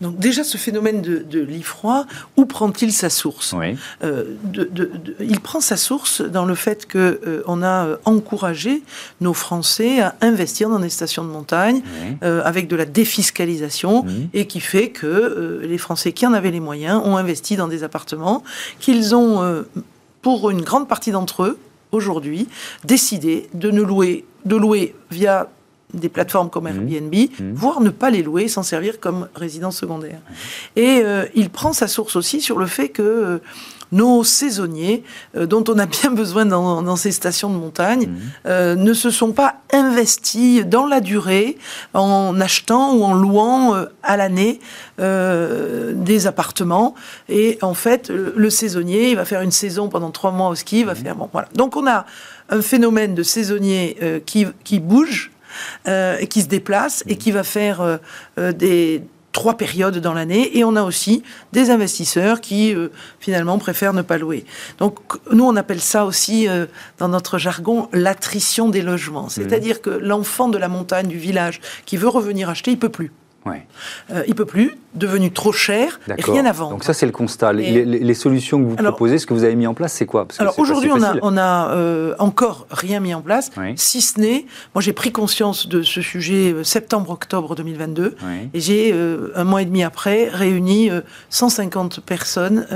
Donc 0.01 0.19
déjà, 0.19 0.45
ce 0.45 0.57
phénomène 0.57 1.03
de, 1.03 1.19
de 1.19 1.41
lit 1.41 1.63
froid, 1.63 2.07
où 2.37 2.47
prend-il 2.47 2.93
sa 2.93 3.11
source 3.11 3.55
Il 4.03 5.41
prend 5.41 5.61
sa 5.61 5.77
source 5.77 6.23
dans 6.23 6.45
le 6.45 6.55
fait 6.55 6.91
qu'on 6.91 7.63
a 7.63 7.87
encouragé 8.05 8.83
nos 9.21 9.35
Français 9.35 10.01
à 10.01 10.15
investir 10.21 10.69
dans 10.69 10.81
des 10.81 10.89
stations 10.89 11.25
de 11.25 11.31
montagne 11.31 11.83
avec 12.23 12.69
de 12.69 12.77
la 12.77 12.85
défiscalisation 12.85 14.05
et 14.33 14.47
qui 14.47 14.61
fait 14.61 14.91
que 14.91 15.07
euh, 15.07 15.67
les 15.67 15.79
Français 15.79 16.13
qui 16.13 16.27
en 16.27 16.33
avaient 16.33 16.51
les 16.51 16.61
moyens 16.61 17.01
ont 17.05 17.17
investi 17.17 17.57
dans 17.57 17.69
des 17.69 17.83
appartements 17.83 18.43
qu'ils 18.79 19.15
ont, 19.15 19.43
euh, 19.43 19.63
pour 20.23 20.51
une 20.51 20.63
grande 20.63 20.89
partie 20.89 21.11
d'entre 21.11 21.45
eux, 21.45 21.59
aujourd'hui, 21.93 22.49
décidé 22.85 23.49
de 23.55 23.71
ne 23.71 23.83
louer, 23.83 24.25
de 24.45 24.57
louer 24.57 24.95
via 25.11 25.49
des 25.95 26.09
plateformes 26.09 26.51
comme 26.51 26.65
mhm. 26.65 26.89
Airbnb, 26.89 27.15
mhm. 27.15 27.55
voire 27.55 27.81
ne 27.81 27.91
pas 27.91 28.11
les 28.11 28.23
louer, 28.23 28.49
s'en 28.49 28.63
servir 28.63 29.01
comme 29.01 29.29
résidence 29.35 29.77
secondaire. 29.77 30.21
Et 30.77 31.01
euh, 31.05 31.27
il 31.35 31.51
prend 31.51 31.73
sa 31.73 31.89
source 31.89 32.17
aussi 32.17 32.41
sur 32.41 32.59
le 32.59 32.67
fait 32.67 32.89
que 32.89 33.41
nos 33.93 34.23
saisonniers, 34.25 35.03
euh, 35.37 35.47
dont 35.47 35.65
on 35.69 35.79
a 35.79 35.87
bien 36.03 36.11
besoin 36.11 36.47
dans, 36.47 36.97
ces 36.97 37.13
stations 37.13 37.51
de 37.51 37.57
montagne, 37.57 38.07
mhm. 38.07 38.19
euh, 38.47 38.75
ne 38.77 38.93
se 38.93 39.11
sont 39.11 39.33
pas 39.33 39.57
investis 39.73 40.65
dans 40.67 40.87
la 40.87 41.01
durée 41.01 41.59
en 41.95 42.41
achetant 42.41 42.95
ou 42.95 43.05
en 43.05 43.15
louant 43.15 43.75
euh, 43.75 43.87
à 44.03 44.17
l'année 44.17 44.61
des 44.99 46.27
appartements. 46.27 46.95
Et 47.31 47.59
en 47.63 47.73
fait, 47.73 48.11
le, 48.11 48.51
saisonnier, 48.51 49.11
il 49.11 49.17
va 49.17 49.25
faire 49.25 49.41
une 49.41 49.51
saison 49.51 49.89
pendant 49.89 50.11
trois 50.11 50.31
mois 50.31 50.49
au 50.49 50.55
ski, 50.55 50.81
il 50.81 50.87
va 50.87 50.95
faire... 50.95 51.17
Bon, 51.17 51.31
voilà. 51.33 51.49
Donc 51.55 51.75
on 51.75 51.87
a 51.87 52.05
un 52.51 52.61
phénomène 52.61 53.15
de 53.15 53.23
saisonnier 53.23 54.23
qui, 54.27 54.47
qui 54.63 54.79
bouge, 54.79 55.31
et 55.87 56.27
qui 56.29 56.43
se 56.43 56.49
déplace, 56.49 57.03
et 57.07 57.17
qui 57.17 57.31
va 57.31 57.43
faire 57.43 57.99
des 58.37 59.03
trois 59.33 59.57
périodes 59.57 59.99
dans 59.99 60.13
l'année 60.13 60.57
et 60.59 60.65
on 60.65 60.77
a 60.77 60.83
aussi 60.83 61.23
des 61.53 61.71
investisseurs 61.71 62.41
qui 62.41 62.75
euh, 62.75 62.89
finalement 63.21 63.59
préfèrent 63.59 63.93
ne 63.93 64.03
pas 64.03 64.19
louer. 64.19 64.45
Donc 64.79 64.99
nous 65.33 65.45
on 65.45 65.57
appelle 65.57 65.81
ça 65.81 66.05
aussi 66.05 66.49
euh, 66.49 66.67
dans 66.99 67.09
notre 67.09 67.39
jargon 67.39 67.89
l'attrition 67.93 68.69
des 68.69 68.83
logements, 68.83 69.27
mmh. 69.27 69.31
c'est-à-dire 69.31 69.83
que 69.83 69.91
l'enfant 69.91 70.49
de 70.49 70.59
la 70.59 70.69
montagne 70.69 71.07
du 71.07 71.19
village 71.19 71.61
qui 71.87 71.97
veut 71.97 72.09
revenir 72.09 72.49
acheter, 72.49 72.73
il 72.73 72.79
peut 72.79 72.89
plus. 72.89 73.13
Ouais. 73.47 73.67
Euh, 74.11 74.23
il 74.29 74.35
peut 74.35 74.45
plus, 74.45 74.77
devenu 74.95 75.31
trop 75.31 75.53
cher, 75.53 75.99
et 76.19 76.21
rien 76.21 76.45
à 76.45 76.53
vendre. 76.53 76.73
Donc 76.73 76.85
ça, 76.85 76.93
c'est 76.93 77.07
le 77.07 77.13
constat. 77.13 77.55
Les, 77.55 78.15
solutions 78.15 78.63
que 78.63 78.69
vous 78.69 78.77
proposez, 78.77 79.19
ce 79.19 79.27
que 79.27 79.33
vous 79.33 79.45
avez 79.45 79.55
mis 79.55 79.67
en 79.67 79.73
place, 79.73 79.95
c'est 79.95 80.05
quoi? 80.05 80.27
Alors 80.39 80.59
aujourd'hui, 80.59 80.91
on 80.93 81.03
a, 81.03 81.15
on 81.23 81.39
a 81.39 81.71
euh, 81.71 82.15
encore 82.19 82.67
rien 82.71 83.01
mis 83.01 83.15
en 83.15 83.23
place, 83.23 83.51
si 83.77 84.03
ce 84.03 84.21
n'est, 84.21 84.45
moi 84.75 84.83
j'ai 84.83 84.93
pris 84.93 85.11
conscience 85.11 85.69
de 85.69 85.83
ce 85.83 86.03
sujet 86.03 86.53
euh, 86.53 86.65
septembre-octobre 86.65 87.55
2022, 87.55 88.17
et 88.53 88.61
j'ai, 88.61 88.95
un 89.35 89.45
mois 89.45 89.63
et 89.63 89.65
demi 89.65 89.85
après, 89.85 90.29
réuni 90.29 90.91
150 91.31 92.01
personnes 92.01 92.67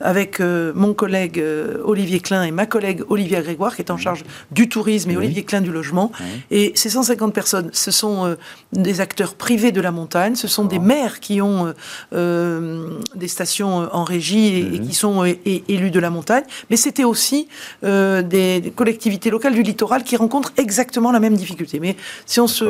avec 0.00 0.40
mon 0.40 0.92
collègue 0.92 1.42
Olivier 1.84 2.20
Klein 2.20 2.42
et 2.42 2.50
ma 2.50 2.66
collègue 2.66 3.02
Olivia 3.08 3.40
Grégoire, 3.40 3.74
qui 3.74 3.82
est 3.82 3.90
en 3.90 3.96
charge 3.96 4.24
du 4.50 4.68
tourisme, 4.68 5.10
et 5.10 5.16
Olivier 5.16 5.44
Klein 5.44 5.60
du 5.62 5.70
logement. 5.70 6.12
Et 6.50 6.72
ces 6.74 6.90
150 6.90 7.32
personnes, 7.32 7.70
ce 7.72 7.90
sont 7.90 8.36
des 8.72 9.00
acteurs 9.00 9.34
privés 9.34 9.72
de 9.72 9.77
de 9.78 9.82
la 9.82 9.92
montagne. 9.92 10.34
Ce 10.34 10.48
sont 10.48 10.64
des 10.64 10.80
maires 10.80 11.20
qui 11.20 11.40
ont 11.40 11.68
euh, 11.68 11.72
euh, 12.12 12.98
des 13.14 13.28
stations 13.28 13.82
euh, 13.82 13.86
en 13.92 14.02
régie 14.02 14.58
et, 14.74 14.80
qui 14.80 14.92
sont 14.92 15.24
élus 15.24 15.92
de 15.92 16.00
la 16.00 16.10
montagne. 16.10 16.42
Mais 16.68 16.76
c'était 16.76 17.04
aussi 17.04 17.48
des, 17.82 18.72
collectivités 18.74 19.30
locales 19.30 19.54
du 19.54 19.62
littoral 19.62 20.02
qui 20.02 20.16
rencontrent 20.16 20.52
exactement 20.56 21.12
la 21.12 21.20
même 21.20 21.36
difficulté. 21.36 21.78
Mais 21.80 21.96
si 22.26 22.40
on 22.40 22.48
se, 22.48 22.64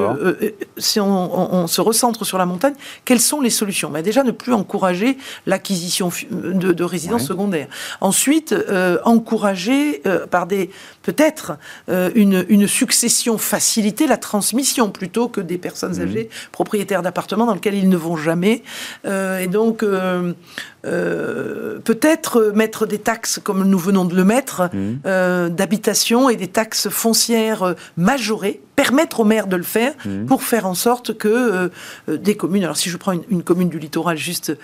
si 0.76 1.00
on, 1.00 1.66
se 1.66 1.80
recentre 1.80 2.24
sur 2.24 2.38
la 2.38 2.46
montagne, 2.46 2.74
quelles 3.04 3.20
sont 3.20 3.40
les 3.40 3.50
solutions? 3.50 3.90
Mais 3.90 4.02
Déjà, 4.02 4.22
ne 4.22 4.30
plus 4.30 4.52
encourager 4.52 5.18
l'acquisition 5.46 6.10
de, 6.30 6.84
résidences 6.84 7.26
secondaires. 7.26 7.68
Ensuite, 8.00 8.54
encourager 9.04 10.02
par 10.30 10.46
des 10.46 10.70
peut-être 11.08 11.58
une, 11.88 12.44
une 12.50 12.66
succession 12.66 13.38
faciliter 13.38 14.06
la 14.06 14.18
transmission 14.18 14.90
plutôt 14.90 15.28
que 15.28 15.40
des 15.40 15.56
personnes 15.58 15.96
mmh. 15.96 16.02
âgées 16.02 16.30
propriétaires 16.52 17.02
d'appartements 17.02 17.46
dans 17.46 17.54
lesquels 17.54 17.74
ils 17.74 17.88
ne 17.88 17.96
vont 17.96 18.16
jamais. 18.16 18.62
Euh, 19.06 19.38
et 19.38 19.46
donc, 19.46 19.82
euh, 19.82 20.32
euh, 20.86 21.78
peut-être 21.80 22.52
mettre 22.54 22.86
des 22.86 22.98
taxes, 22.98 23.40
comme 23.42 23.64
nous 23.64 23.78
venons 23.78 24.04
de 24.04 24.14
le 24.14 24.24
mettre, 24.24 24.70
mmh. 24.72 25.48
d'habitation 25.48 26.28
et 26.28 26.36
des 26.36 26.48
taxes 26.48 26.88
foncières 26.88 27.74
majorées, 27.96 28.60
permettre 28.76 29.20
aux 29.20 29.24
maires 29.24 29.48
de 29.48 29.56
le 29.56 29.64
faire 29.64 29.92
mmh. 30.04 30.26
pour 30.26 30.42
faire 30.42 30.66
en 30.66 30.74
sorte 30.74 31.16
que 31.18 31.70
des 32.06 32.36
communes, 32.36 32.62
alors 32.62 32.76
si 32.76 32.90
je 32.90 32.96
prends 32.96 33.12
une, 33.12 33.42
commune 33.42 33.68
du 33.68 33.78
littoral 33.78 34.16
juste 34.16 34.56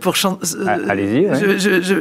pour 0.00 0.14
ah, 0.24 0.78
Allez-y. 0.88 1.58
Je, 1.58 1.80
je, 1.80 1.94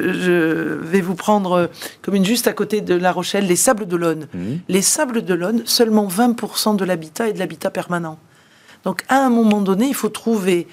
vais 0.84 1.02
vous 1.02 1.16
prendre 1.16 1.70
commune 2.02 2.26
juste 2.26 2.48
à 2.48 2.54
côté 2.54 2.82
de 2.82 2.94
La 2.94 3.12
Rochelle, 3.12 3.48
les 3.48 3.56
Sables 3.70 3.86
d'Olonne. 3.86 4.28
Mmh. 4.34 4.40
Les 4.68 4.82
Sables 4.82 5.22
d'Olonne, 5.22 5.62
seulement 5.66 6.08
20% 6.08 6.76
de 6.76 6.84
l'habitat 6.86 7.30
est 7.30 7.34
de 7.34 7.40
l'habitat 7.40 7.70
permanent. 7.70 8.18
Donc 8.84 9.04
à 9.10 9.24
un 9.24 9.30
moment 9.30 9.62
donné, 9.62 9.86
il 9.88 9.94
faut 9.94 10.10
trouver 10.10 10.68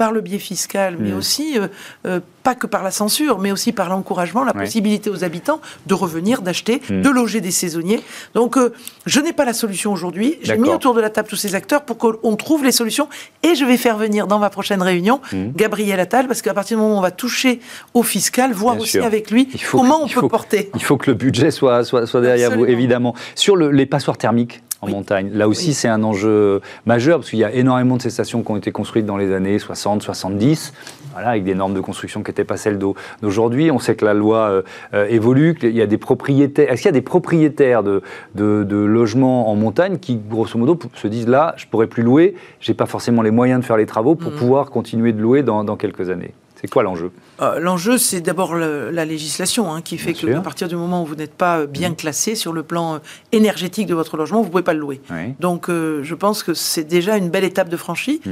par 0.00 0.12
le 0.12 0.22
biais 0.22 0.38
fiscal, 0.38 0.96
mais 0.98 1.10
mm. 1.10 1.16
aussi, 1.18 1.58
euh, 1.58 1.68
euh, 2.06 2.20
pas 2.42 2.54
que 2.54 2.66
par 2.66 2.82
la 2.82 2.90
censure, 2.90 3.38
mais 3.38 3.52
aussi 3.52 3.70
par 3.70 3.90
l'encouragement, 3.90 4.44
la 4.44 4.54
possibilité 4.54 5.10
aux 5.10 5.24
habitants 5.24 5.60
de 5.84 5.92
revenir, 5.92 6.40
d'acheter, 6.40 6.80
mm. 6.88 7.02
de 7.02 7.10
loger 7.10 7.42
des 7.42 7.50
saisonniers. 7.50 8.00
Donc, 8.32 8.56
euh, 8.56 8.72
je 9.04 9.20
n'ai 9.20 9.34
pas 9.34 9.44
la 9.44 9.52
solution 9.52 9.92
aujourd'hui. 9.92 10.38
J'ai 10.40 10.56
mis 10.56 10.70
autour 10.70 10.94
de 10.94 11.02
la 11.02 11.10
table 11.10 11.28
tous 11.28 11.36
ces 11.36 11.54
acteurs 11.54 11.82
pour 11.82 11.98
qu'on 11.98 12.34
trouve 12.36 12.64
les 12.64 12.72
solutions. 12.72 13.10
Et 13.42 13.54
je 13.54 13.66
vais 13.66 13.76
faire 13.76 13.98
venir 13.98 14.26
dans 14.26 14.38
ma 14.38 14.48
prochaine 14.48 14.80
réunion 14.80 15.20
mm. 15.34 15.50
Gabriel 15.54 16.00
Attal, 16.00 16.26
parce 16.26 16.40
qu'à 16.40 16.54
partir 16.54 16.78
du 16.78 16.82
moment 16.82 16.94
où 16.94 16.98
on 16.98 17.02
va 17.02 17.10
toucher 17.10 17.60
au 17.92 18.02
fiscal, 18.02 18.54
voir 18.54 18.78
aussi 18.78 19.00
avec 19.00 19.30
lui 19.30 19.50
comment 19.70 20.02
on 20.02 20.08
peut 20.08 20.26
porter. 20.28 20.70
Il 20.76 20.82
faut 20.82 20.96
que 20.96 21.10
le 21.10 21.14
budget 21.14 21.50
soit, 21.50 21.84
soit, 21.84 22.06
soit 22.06 22.22
derrière 22.22 22.52
vous, 22.52 22.64
évidemment. 22.64 23.14
Sur 23.34 23.54
les 23.58 23.84
passoires 23.84 24.16
thermiques, 24.16 24.62
en 24.82 24.88
montagne. 24.88 25.30
Là 25.32 25.48
aussi, 25.48 25.74
c'est 25.74 25.88
un 25.88 26.02
enjeu 26.02 26.60
majeur 26.86 27.18
parce 27.18 27.30
qu'il 27.30 27.38
y 27.38 27.44
a 27.44 27.52
énormément 27.52 27.96
de 27.96 28.02
ces 28.02 28.10
stations 28.10 28.42
qui 28.42 28.50
ont 28.50 28.56
été 28.56 28.72
construites 28.72 29.06
dans 29.06 29.16
les 29.16 29.32
années 29.32 29.58
60, 29.58 30.02
70, 30.02 30.72
voilà, 31.12 31.30
avec 31.30 31.44
des 31.44 31.54
normes 31.54 31.74
de 31.74 31.80
construction 31.80 32.22
qui 32.22 32.30
n'étaient 32.30 32.44
pas 32.44 32.56
celles 32.56 32.78
d'aujourd'hui. 32.78 33.70
On 33.70 33.78
sait 33.78 33.94
que 33.94 34.04
la 34.04 34.14
loi 34.14 34.38
euh, 34.38 34.62
euh, 34.94 35.06
évolue, 35.08 35.54
qu'il 35.54 35.76
y 35.76 35.82
a 35.82 35.86
des 35.86 35.98
propriétaires. 35.98 36.70
Est-ce 36.70 36.82
qu'il 36.82 36.88
y 36.88 36.90
a 36.90 36.92
des 36.92 37.02
propriétaires 37.02 37.82
de, 37.82 38.02
de, 38.34 38.76
logements 38.76 39.50
en 39.50 39.56
montagne 39.56 39.98
qui, 39.98 40.16
grosso 40.16 40.58
modo, 40.58 40.78
se 40.94 41.08
disent 41.08 41.28
là, 41.28 41.54
je 41.56 41.66
pourrais 41.66 41.86
plus 41.86 42.02
louer, 42.02 42.34
j'ai 42.60 42.74
pas 42.74 42.86
forcément 42.86 43.22
les 43.22 43.30
moyens 43.30 43.60
de 43.60 43.64
faire 43.64 43.76
les 43.76 43.86
travaux 43.86 44.14
pour 44.14 44.32
mmh. 44.32 44.36
pouvoir 44.36 44.70
continuer 44.70 45.12
de 45.12 45.20
louer 45.20 45.42
dans, 45.42 45.64
dans 45.64 45.76
quelques 45.76 46.10
années? 46.10 46.32
C'est 46.60 46.68
quoi 46.68 46.82
l'enjeu? 46.82 47.10
Euh, 47.40 47.58
L'enjeu, 47.58 47.96
c'est 47.96 48.20
d'abord 48.20 48.54
la 48.54 49.04
législation 49.04 49.72
hein, 49.72 49.80
qui 49.80 49.96
fait 49.96 50.12
que 50.12 50.30
à 50.34 50.40
partir 50.40 50.68
du 50.68 50.76
moment 50.76 51.02
où 51.02 51.06
vous 51.06 51.14
n'êtes 51.14 51.32
pas 51.32 51.64
bien 51.64 51.90
mmh. 51.90 51.96
classé 51.96 52.34
sur 52.34 52.52
le 52.52 52.62
plan 52.62 52.94
euh, 52.94 52.98
énergétique 53.32 53.86
de 53.86 53.94
votre 53.94 54.18
logement, 54.18 54.40
vous 54.40 54.46
ne 54.46 54.50
pouvez 54.50 54.62
pas 54.62 54.74
le 54.74 54.80
louer. 54.80 55.00
Donc, 55.40 55.68
euh, 55.68 56.02
je 56.02 56.14
pense 56.14 56.42
que 56.42 56.52
c'est 56.52 56.84
déjà 56.84 57.16
une 57.16 57.30
belle 57.30 57.44
étape 57.44 57.70
de 57.70 57.76
franchie. 57.76 58.20
Mmh. 58.26 58.30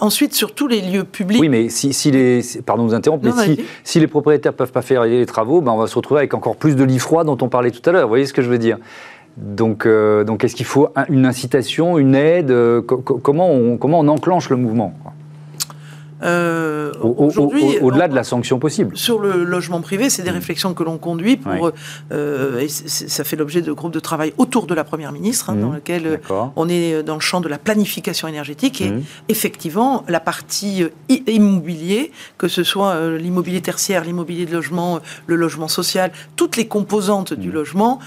ensuite, 0.00 0.34
sur 0.34 0.54
tous 0.54 0.66
les 0.66 0.80
lieux 0.80 1.04
publics. 1.04 1.40
Oui, 1.40 1.48
mais 1.48 1.68
si, 1.68 2.10
les, 2.10 2.42
pardon 2.66 2.84
de 2.84 2.88
vous 2.88 2.94
interrompre, 2.94 3.24
mais 3.24 3.56
si, 3.84 4.00
les 4.00 4.06
propriétaires 4.08 4.54
peuvent 4.54 4.72
pas 4.72 4.82
faire 4.82 5.04
les 5.04 5.26
travaux, 5.26 5.60
ben 5.60 5.72
on 5.72 5.78
va 5.78 5.86
se 5.86 5.94
retrouver 5.94 6.20
avec 6.20 6.34
encore 6.34 6.56
plus 6.56 6.74
de 6.74 6.84
lits 6.84 6.98
froids 6.98 7.24
dont 7.24 7.38
on 7.40 7.48
parlait 7.48 7.70
tout 7.70 7.88
à 7.88 7.92
l'heure. 7.92 8.02
Vous 8.02 8.08
voyez 8.08 8.26
ce 8.26 8.32
que 8.32 8.42
je 8.42 8.48
veux 8.48 8.58
dire? 8.58 8.78
Donc, 9.36 9.86
donc 9.86 10.42
est-ce 10.42 10.56
qu'il 10.56 10.66
faut 10.66 10.88
une 11.08 11.26
incitation, 11.26 11.98
une 11.98 12.16
aide? 12.16 12.52
Comment, 12.86 13.50
on, 13.50 13.76
comment 13.76 14.00
on 14.00 14.08
enclenche 14.08 14.50
le 14.50 14.56
mouvement 14.56 14.94
Euh, 16.22 16.92
aujourd'hui, 17.02 17.78
au-delà 17.80 18.08
de 18.08 18.14
la 18.14 18.24
sanction 18.24 18.58
possible. 18.58 18.96
Sur 18.96 19.20
le 19.20 19.44
logement 19.44 19.80
privé, 19.80 20.10
c'est 20.10 20.22
des 20.22 20.30
mmh. 20.30 20.34
réflexions 20.34 20.74
que 20.74 20.82
l'on 20.82 20.98
conduit 20.98 21.36
pour. 21.36 21.70
Euh, 22.12 22.60
et 22.60 22.68
ça 22.68 23.24
fait 23.24 23.36
l'objet 23.36 23.62
de 23.62 23.72
groupes 23.72 23.92
de 23.92 24.00
travail 24.00 24.32
autour 24.38 24.66
de 24.66 24.74
la 24.74 24.84
première 24.84 25.12
ministre, 25.12 25.50
hein, 25.50 25.54
mmh. 25.54 25.60
dans 25.60 25.72
lequel 25.72 26.06
euh, 26.06 26.44
on 26.56 26.68
est 26.68 27.02
dans 27.02 27.14
le 27.14 27.20
champ 27.20 27.40
de 27.40 27.48
la 27.48 27.58
planification 27.58 28.28
énergétique 28.28 28.80
et 28.80 28.90
mmh. 28.90 29.02
effectivement 29.28 30.04
la 30.08 30.20
partie 30.20 30.84
immobilier, 31.08 32.12
que 32.36 32.48
ce 32.48 32.64
soit 32.64 33.10
l'immobilier 33.16 33.60
tertiaire, 33.60 34.04
l'immobilier 34.04 34.46
de 34.46 34.52
logement, 34.52 35.00
le 35.26 35.36
logement 35.36 35.68
social, 35.68 36.10
toutes 36.36 36.56
les 36.56 36.66
composantes 36.66 37.32
du 37.34 37.50
logement, 37.52 37.98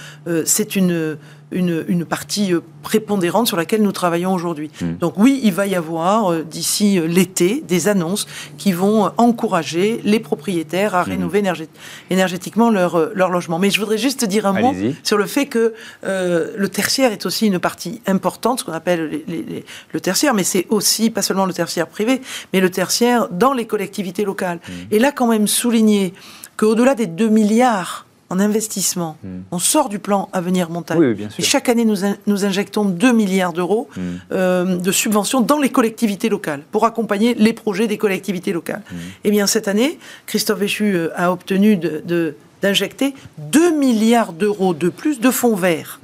c'est 0.46 0.76
une 0.76 1.18
une, 1.52 2.06
partie 2.06 2.54
euh, 2.54 2.62
prépondérante 2.84 3.48
sur 3.48 3.58
laquelle 3.58 3.82
nous 3.82 3.92
travaillons 3.92 4.34
aujourd'hui. 4.34 4.72
Hmm. 4.82 4.96
Donc 5.00 5.14
oui, 5.18 5.40
il 5.44 5.54
va 5.54 5.68
y 5.68 5.76
avoir 5.76 6.32
euh, 6.32 6.44
d'ici 6.44 6.98
euh, 6.98 7.08
l'été 7.08 7.64
des 7.68 7.88
annonces 7.88 8.28
qui 8.58 8.72
vont 8.72 9.12
encourager 9.18 10.02
les 10.04 10.20
propriétaires 10.20 10.96
à 10.96 11.04
hmm. 11.04 11.10
rénover 11.10 11.44
énergétiquement 12.10 12.70
leur, 12.70 13.12
leur 13.14 13.30
logement. 13.30 13.60
Mais 13.60 13.70
je 13.70 13.80
voudrais 13.80 13.98
juste 13.98 14.26
dire 14.26 14.46
un 14.46 14.54
mot 14.54 14.74
sur 15.04 15.18
le 15.18 15.26
fait 15.26 15.46
que 15.46 15.74
le 16.04 16.68
tertiaire 16.68 17.12
est 17.12 17.26
aussi 17.26 17.48
une 17.48 17.60
partie 17.60 18.02
importante, 18.08 18.60
ce 18.60 18.66
qu'on 18.66 18.74
appelle 18.74 19.22
le 19.94 20.00
tertiaire, 20.00 20.34
mais 20.34 20.44
c'est 20.44 20.68
aussi 20.70 21.10
pas 21.10 21.22
seulement 21.22 21.46
le 21.46 21.54
tertiaire 21.54 21.88
privé, 21.88 22.22
mais 22.54 22.60
le 22.60 22.70
tertiaire 22.70 23.28
dans 23.30 23.54
les 23.54 23.66
collectivités 23.66 24.24
locales. 24.24 24.60
Hmm. 24.68 24.72
Et 24.92 25.00
là, 25.00 25.12
quand 25.12 25.28
même 25.28 25.48
souligner 25.48 26.14
qu'au-delà 26.58 26.96
des 26.96 27.08
2 27.08 27.30
milliards 27.30 28.06
en 28.32 28.40
investissement. 28.40 29.18
Hmm. 29.24 29.42
On 29.52 29.60
sort 29.60 29.90
du 29.90 30.00
plan 30.00 30.30
Avenir 30.32 30.70
Montagne. 30.70 31.28
Et 31.38 31.44
chaque 31.44 31.68
année, 31.68 31.84
nous, 31.84 31.98
nous 32.28 32.46
injectons 32.46 32.86
2 32.86 33.12
milliards 33.12 33.52
d'euros 33.52 33.90
hmm. 33.96 34.02
euh, 34.32 34.78
de 34.78 34.92
subventions 34.92 35.42
dans 35.42 35.60
les 35.60 35.70
collectivités 35.70 36.30
locales 36.30 36.62
pour 36.72 36.86
accompagner 36.86 37.34
les 37.34 37.52
projets 37.52 37.88
des 37.88 37.98
collectivités 37.98 38.54
locales. 38.54 38.84
Hmm. 38.90 38.96
Eh 39.26 39.32
bien, 39.32 39.48
cette 39.48 39.68
année, 39.68 40.00
Christophe 40.28 40.60
Béchu 40.60 40.96
euh, 40.96 41.10
a 41.16 41.32
obtenu 41.32 41.78
d'injecter 42.62 43.14
2 43.52 43.78
milliards 43.78 44.32
d'euros 44.32 44.74
de 44.74 44.88
plus 44.88 45.20
de 45.20 45.30
fonds 45.30 45.56
verts. 45.56 46.00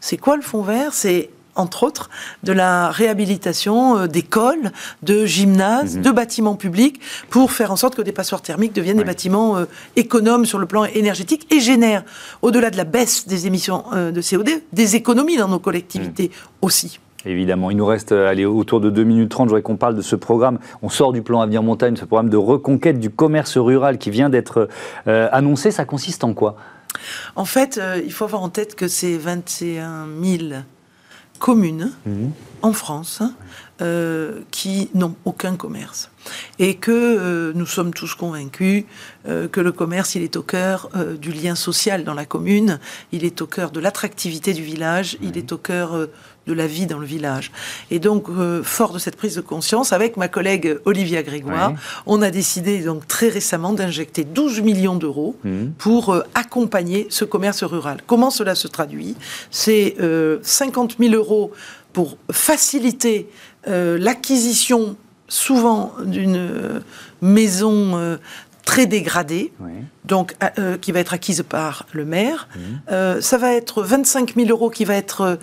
C'est 0.00 0.16
quoi 0.16 0.36
le 0.36 0.42
fonds 0.42 0.62
vert? 0.62 0.94
C'est 0.94 1.28
entre 1.58 1.82
autres, 1.82 2.08
de 2.44 2.52
la 2.52 2.90
réhabilitation 2.90 3.98
euh, 3.98 4.06
d'écoles, 4.06 4.72
de 5.02 5.26
gymnases, 5.26 5.96
mhm. 5.96 6.02
de 6.02 6.10
bâtiments 6.10 6.54
publics, 6.54 7.00
pour 7.28 7.52
faire 7.52 7.72
en 7.72 7.76
sorte 7.76 7.96
que 7.96 8.02
des 8.02 8.12
passoires 8.12 8.40
thermiques 8.40 8.72
deviennent 8.72 8.96
des 8.96 9.04
bâtiments 9.04 9.58
euh, 9.58 9.64
économes 9.96 10.46
sur 10.46 10.58
le 10.58 10.66
plan 10.66 10.84
énergétique 10.84 11.52
et 11.52 11.60
génèrent, 11.60 12.04
au-delà 12.42 12.70
de 12.70 12.76
la 12.76 12.84
baisse 12.84 13.26
des 13.26 13.46
émissions 13.46 13.84
euh, 13.92 14.12
de 14.12 14.22
CO2, 14.22 14.62
des 14.72 14.96
économies 14.96 15.36
dans 15.36 15.48
nos 15.48 15.58
collectivités 15.58 16.30
mhm. 16.32 16.48
aussi. 16.62 17.00
Évidemment, 17.26 17.70
il 17.72 17.76
nous 17.76 17.84
reste 17.84 18.12
allez, 18.12 18.44
autour 18.44 18.80
de 18.80 18.90
2 18.90 19.02
minutes 19.02 19.30
30. 19.30 19.46
Je 19.46 19.50
voudrais 19.50 19.62
qu'on 19.62 19.76
parle 19.76 19.96
de 19.96 20.02
ce 20.02 20.14
programme. 20.14 20.60
On 20.82 20.88
sort 20.88 21.12
du 21.12 21.20
plan 21.20 21.40
Avenir 21.40 21.64
Montagne, 21.64 21.96
ce 21.96 22.04
programme 22.04 22.30
de 22.30 22.36
reconquête 22.36 23.00
du 23.00 23.10
commerce 23.10 23.58
rural 23.58 23.98
qui 23.98 24.10
vient 24.10 24.30
d'être 24.30 24.68
annoncé. 25.06 25.72
Ça 25.72 25.84
consiste 25.84 26.22
en 26.22 26.32
quoi? 26.32 26.54
En 27.34 27.44
fait, 27.44 27.80
il 28.04 28.12
faut 28.12 28.24
avoir 28.24 28.42
en 28.42 28.48
tête 28.48 28.76
que 28.76 28.86
c'est 28.86 29.16
21 29.18 30.06
000 30.22 30.60
communes 31.38 31.92
mhm. 32.06 32.32
en 32.62 32.72
France 32.72 33.22
euh, 33.80 34.40
qui 34.50 34.90
n'ont 34.94 35.14
aucun 35.24 35.56
commerce. 35.56 36.10
Et 36.58 36.74
que 36.74 36.90
euh, 36.90 37.52
nous 37.54 37.64
sommes 37.64 37.94
tous 37.94 38.14
convaincus 38.14 38.84
euh, 39.28 39.46
que 39.46 39.60
le 39.60 39.70
commerce, 39.70 40.16
il 40.16 40.22
est 40.22 40.36
au 40.36 40.42
cœur 40.42 40.90
du 41.20 41.32
lien 41.32 41.54
social 41.54 42.02
dans 42.02 42.14
la 42.14 42.26
commune, 42.26 42.80
il 43.12 43.24
est 43.24 43.40
au 43.40 43.46
cœur 43.46 43.70
de 43.70 43.78
l'attractivité 43.78 44.52
du 44.52 44.62
village, 44.62 45.16
il 45.22 45.38
est 45.38 45.52
au 45.52 45.58
cœur 45.58 46.08
de 46.48 46.54
la 46.54 46.66
vie 46.66 46.86
dans 46.86 46.98
le 46.98 47.06
village. 47.06 47.52
Et 47.90 48.00
donc, 48.00 48.26
fort 48.64 48.92
de 48.92 48.98
cette 48.98 49.16
prise 49.16 49.36
de 49.36 49.40
conscience, 49.40 49.92
avec 49.92 50.16
ma 50.16 50.28
collègue 50.28 50.78
Olivia 50.84 51.22
Grégoire, 51.22 51.74
on 52.06 52.22
a 52.22 52.30
décidé 52.30 52.80
donc 52.80 53.06
très 53.06 53.28
récemment 53.28 53.72
d'injecter 53.72 54.24
12 54.24 54.62
millions 54.62 54.96
d'euros 54.96 55.36
mhm. 55.44 55.72
pour 55.78 56.22
accompagner 56.34 57.06
ce 57.10 57.24
commerce 57.24 57.62
rural. 57.62 57.98
Comment 58.06 58.30
cela 58.30 58.54
se 58.54 58.66
traduit? 58.66 59.14
C'est 59.50 59.96
50 60.42 60.96
000 60.98 61.14
euros 61.14 61.52
pour 61.92 62.16
faciliter 62.30 63.28
euh, 63.66 63.98
l'acquisition 63.98 64.96
souvent 65.28 65.92
d'une 66.04 66.36
euh, 66.36 66.80
maison 67.20 67.96
euh, 67.96 68.16
très 68.68 68.84
dégradée, 68.84 69.50
donc 70.04 70.36
qui 70.82 70.92
va 70.92 71.00
être 71.00 71.14
acquise 71.14 71.42
par 71.48 71.86
le 71.92 72.04
maire. 72.04 72.48
Mmh. 72.54 73.20
ça 73.22 73.38
va 73.38 73.54
être 73.54 73.82
25 73.82 74.34
000 74.36 74.50
euros 74.50 74.68
qui 74.68 74.84
va 74.84 74.94
être 74.94 75.38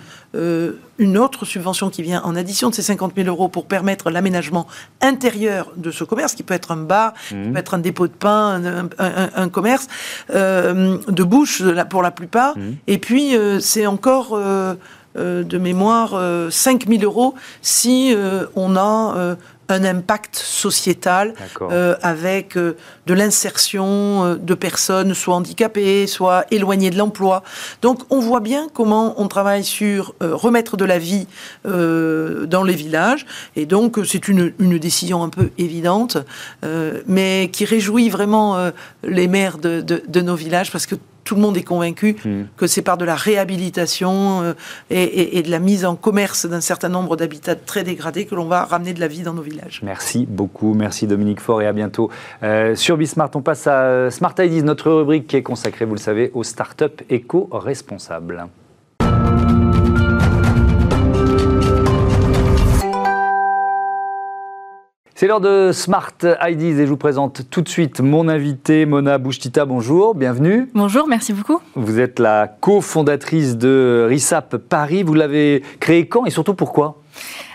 une 0.98 1.18
autre 1.18 1.44
subvention 1.44 1.90
qui 1.90 2.02
vient 2.02 2.22
en 2.22 2.36
addition 2.36 2.70
de 2.70 2.74
ces 2.76 2.82
50 2.82 3.14
000 3.16 3.26
euros 3.26 3.48
pour 3.48 3.66
permettre 3.66 4.10
l'aménagement 4.10 4.68
intérieur 5.00 5.72
de 5.76 5.90
ce 5.90 6.04
commerce, 6.04 6.34
qui 6.34 6.44
peut 6.44 6.54
être 6.54 6.70
un 6.70 6.76
bar, 6.76 7.14
qui 7.28 7.34
mmh. 7.34 7.52
peut 7.52 7.58
être 7.58 7.74
un 7.74 7.78
dépôt 7.78 8.06
de 8.06 8.12
pain, 8.12 8.62
un, 8.98 9.48
commerce 9.48 9.88
de 10.32 11.22
bouche 11.24 11.64
pour 11.90 12.02
la 12.02 12.12
plupart. 12.12 12.56
Mmh. 12.56 12.62
Et 12.86 12.98
puis 12.98 13.34
c'est 13.58 13.86
encore 13.86 14.34
euh, 14.34 14.74
de 15.16 15.58
mémoire 15.58 16.10
5 16.50 16.84
euh, 16.86 16.98
000 16.98 17.02
euros 17.02 17.34
si 17.62 18.14
euh, 18.14 18.46
on 18.54 18.76
a 18.76 19.36
un 19.68 19.84
impact 19.84 20.36
sociétal 20.36 21.34
avec 22.00 22.56
de 22.56 23.14
l'insertion 23.14 24.36
de 24.36 24.54
personnes 24.54 25.12
soit 25.12 25.34
handicapées, 25.34 26.06
soit 26.06 26.44
éloignées 26.52 26.90
de 26.90 26.96
l'emploi. 26.96 27.42
Donc 27.82 28.02
on 28.10 28.20
voit 28.20 28.38
bien 28.38 28.68
comment 28.72 29.20
on 29.20 29.26
travaille 29.26 29.64
sur 29.64 30.14
remettre 30.20 30.76
de 30.76 30.84
la 30.84 31.00
vie 31.00 31.26
dans 31.64 32.62
les 32.64 32.74
villages. 32.74 33.26
Et 33.56 33.66
donc 33.66 33.98
c'est 34.06 34.28
une, 34.28 34.52
décision 34.78 35.24
un 35.24 35.30
peu 35.30 35.50
évidente, 35.58 36.18
mais 37.08 37.50
qui 37.52 37.64
réjouit 37.64 38.08
vraiment 38.08 38.70
les 39.02 39.26
maires 39.26 39.58
de, 39.58 39.80
de 39.80 40.20
nos 40.20 40.36
villages 40.36 40.70
parce 40.70 40.86
que 40.86 40.94
tout 41.26 41.34
le 41.34 41.40
monde 41.42 41.56
est 41.58 41.62
convaincu 41.62 42.16
hmm. 42.24 42.44
que 42.56 42.66
c'est 42.66 42.80
par 42.80 42.96
de 42.96 43.04
la 43.04 43.16
réhabilitation 43.16 44.42
euh, 44.42 44.54
et, 44.88 45.42
de 45.42 45.50
la 45.50 45.58
mise 45.58 45.84
en 45.84 45.96
commerce 45.96 46.46
d'un 46.46 46.62
certain 46.62 46.88
nombre 46.88 47.16
d'habitats 47.16 47.56
très 47.56 47.84
dégradés 47.84 48.24
que 48.24 48.34
l'on 48.34 48.46
va 48.46 48.64
ramener 48.64 48.94
de 48.94 49.00
la 49.00 49.08
vie 49.08 49.22
dans 49.22 49.34
nos 49.34 49.42
villages. 49.42 49.80
Merci 49.82 50.24
beaucoup, 50.26 50.72
merci 50.72 51.06
Dominique 51.06 51.40
Faure 51.40 51.60
et 51.62 51.66
à 51.66 51.72
bientôt. 51.72 52.10
Euh, 52.42 52.74
sur 52.76 52.96
Bismart, 52.96 53.30
on 53.34 53.42
passe 53.42 53.66
à 53.66 53.82
euh, 53.82 54.10
Smart 54.10 54.34
Ideas, 54.38 54.62
notre 54.62 54.90
rubrique 54.90 55.26
qui 55.26 55.36
est 55.36 55.42
consacrée, 55.42 55.84
vous 55.84 55.94
le 55.94 56.00
savez, 56.00 56.30
aux 56.32 56.44
startups 56.44 57.02
éco-responsables. 57.10 58.46
C'est 65.18 65.26
l'heure 65.26 65.40
de 65.40 65.70
Smart 65.72 66.12
Ideas 66.46 66.82
et 66.82 66.84
je 66.84 66.90
vous 66.90 66.98
présente 66.98 67.48
tout 67.48 67.62
de 67.62 67.70
suite 67.70 68.02
mon 68.02 68.28
invité, 68.28 68.84
Mona 68.84 69.16
Bouchtita. 69.16 69.64
Bonjour, 69.64 70.14
bienvenue. 70.14 70.68
Bonjour, 70.74 71.08
merci 71.08 71.32
beaucoup. 71.32 71.58
Vous 71.74 71.98
êtes 71.98 72.18
la 72.18 72.46
cofondatrice 72.46 73.56
de 73.56 74.04
RISAP 74.10 74.58
Paris. 74.58 75.04
Vous 75.04 75.14
l'avez 75.14 75.62
créé 75.80 76.06
quand 76.06 76.26
et 76.26 76.30
surtout 76.30 76.52
pourquoi? 76.52 77.00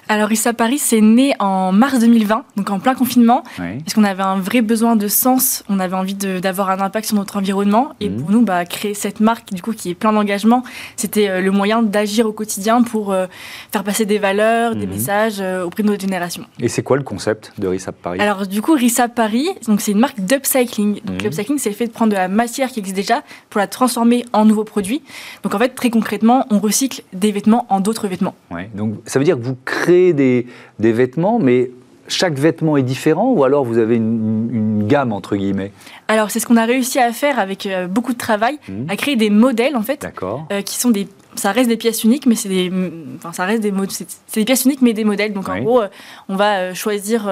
Alors 0.10 0.32
Issa 0.32 0.54
Paris, 0.54 0.78
c'est 0.78 1.00
né 1.00 1.34
en 1.40 1.72
mars 1.72 2.00
2020, 2.00 2.44
donc 2.58 2.70
en 2.70 2.80
plein 2.80 2.96
confinement, 2.96 3.44
parce 3.58 3.94
qu'on 3.94 4.04
avait 4.04 4.24
un 4.24 4.40
vrai 4.40 4.62
besoin 4.62 4.96
de 4.96 5.08
sens, 5.08 5.64
on 5.70 5.80
avait 5.80 5.96
envie 5.96 6.16
d'avoir 6.16 6.70
un 6.70 6.80
impact 6.82 7.08
sur 7.08 7.16
notre 7.16 7.38
environnement, 7.38 7.94
et 8.00 8.10
mhm. 8.10 8.18
pour 8.18 8.32
nous, 8.32 8.42
bah, 8.42 8.66
créer 8.66 8.94
cette 8.94 9.20
marque, 9.20 9.54
du 9.54 9.62
coup, 9.62 9.72
qui 9.72 9.90
est 9.90 9.96
plein 9.96 10.12
d'engagement, 10.12 10.64
c'était 10.98 11.30
euh, 11.30 11.42
le 11.42 11.52
moyen 11.52 11.82
d'agir 11.82 12.26
au 12.26 12.34
quotidien 12.34 12.84
pour 12.84 13.14
euh, 13.14 13.28
faire 13.72 13.84
passer 13.84 14.06
des 14.06 14.20
valeurs, 14.20 14.76
des 14.76 14.86
mhm. 14.86 14.94
messages 14.94 15.40
euh, 15.40 15.64
auprès 15.64 15.84
de 15.84 15.88
notre 15.88 16.02
génération. 16.02 16.44
Et 16.60 16.68
c'est 16.68 16.84
quoi 16.84 16.98
le 16.98 17.04
concept 17.04 17.54
de 17.58 17.68
Rissap 17.68 17.96
Paris? 17.96 18.20
Alors 18.20 18.48
du 18.48 18.62
coup, 18.62 18.74
Rissap 18.74 19.16
Paris, 19.16 19.48
donc 19.68 19.82
c'est 19.82 19.92
une 19.92 20.00
marque 20.00 20.20
d'upcycling. 20.20 21.02
Donc 21.06 21.18
mhm. 21.18 21.24
l'upcycling, 21.24 21.58
c'est 21.58 21.70
le 21.70 21.76
fait 21.76 21.88
de 21.88 21.94
prendre 21.94 22.12
de 22.12 22.18
la 22.18 22.28
matière 22.28 22.70
qui 22.70 22.80
existe 22.80 22.98
déjà 22.98 23.24
pour 23.50 23.60
la 23.60 23.68
transformer 23.68 24.26
en 24.34 24.46
nouveaux 24.46 24.66
produits. 24.66 25.02
Donc 25.44 25.56
en 25.56 25.60
fait, 25.60 25.70
très 25.70 25.90
concrètement, 25.90 26.46
on 26.50 26.60
recycle 26.60 27.04
des 27.14 27.32
vêtements 27.32 27.66
en 27.70 27.80
d'autres 27.80 28.08
vêtements. 28.08 28.36
Ouais. 28.50 28.70
Donc 28.76 28.96
ça 29.06 29.20
veut 29.20 29.26
dire 29.26 29.38
que 29.38 29.44
vous 29.44 29.58
créez 29.64 30.01
des, 30.14 30.48
vêtements, 30.80 31.40
mais 31.40 31.72
chaque 32.08 32.34
vêtement 32.34 32.76
est 32.78 32.84
différent 32.84 33.32
ou 33.32 33.44
alors 33.44 33.64
vous 33.64 33.78
avez 33.78 33.96
une, 33.96 34.86
gamme 34.88 35.14
entre 35.14 35.38
guillemets 35.38 35.72
Alors 36.10 36.32
c'est 36.32 36.40
ce 36.40 36.46
qu'on 36.46 36.58
a 36.58 36.66
réussi 36.66 37.00
à 37.00 37.14
faire 37.14 37.40
avec 37.40 37.66
euh, 37.66 37.88
beaucoup 37.88 38.12
de 38.12 38.18
travail, 38.18 38.60
mmh. 38.68 38.90
à 38.90 38.96
créer 38.98 39.16
des 39.16 39.30
modèles 39.30 39.78
en 39.78 39.84
fait, 39.84 40.06
euh, 40.52 40.62
qui 40.62 40.78
sont 40.78 40.90
des, 40.90 41.08
ça 41.36 41.52
reste 41.52 41.70
des 41.70 41.78
pièces 41.78 42.04
uniques, 42.04 42.26
mais 42.26 42.36
c'est 42.36 42.50
des, 42.50 42.72
enfin 43.18 43.32
ça 43.32 43.46
reste 43.46 43.62
des 43.62 43.72
c'est 43.88 44.42
des 44.42 44.46
pièces 44.46 44.66
uniques 44.66 44.82
mais 44.82 44.94
des 44.94 45.06
modèles. 45.06 45.32
Donc 45.34 45.48
en 45.48 45.60
gros, 45.62 45.82
euh, 45.82 45.88
on 46.28 46.36
va 46.36 46.74
choisir 46.74 47.30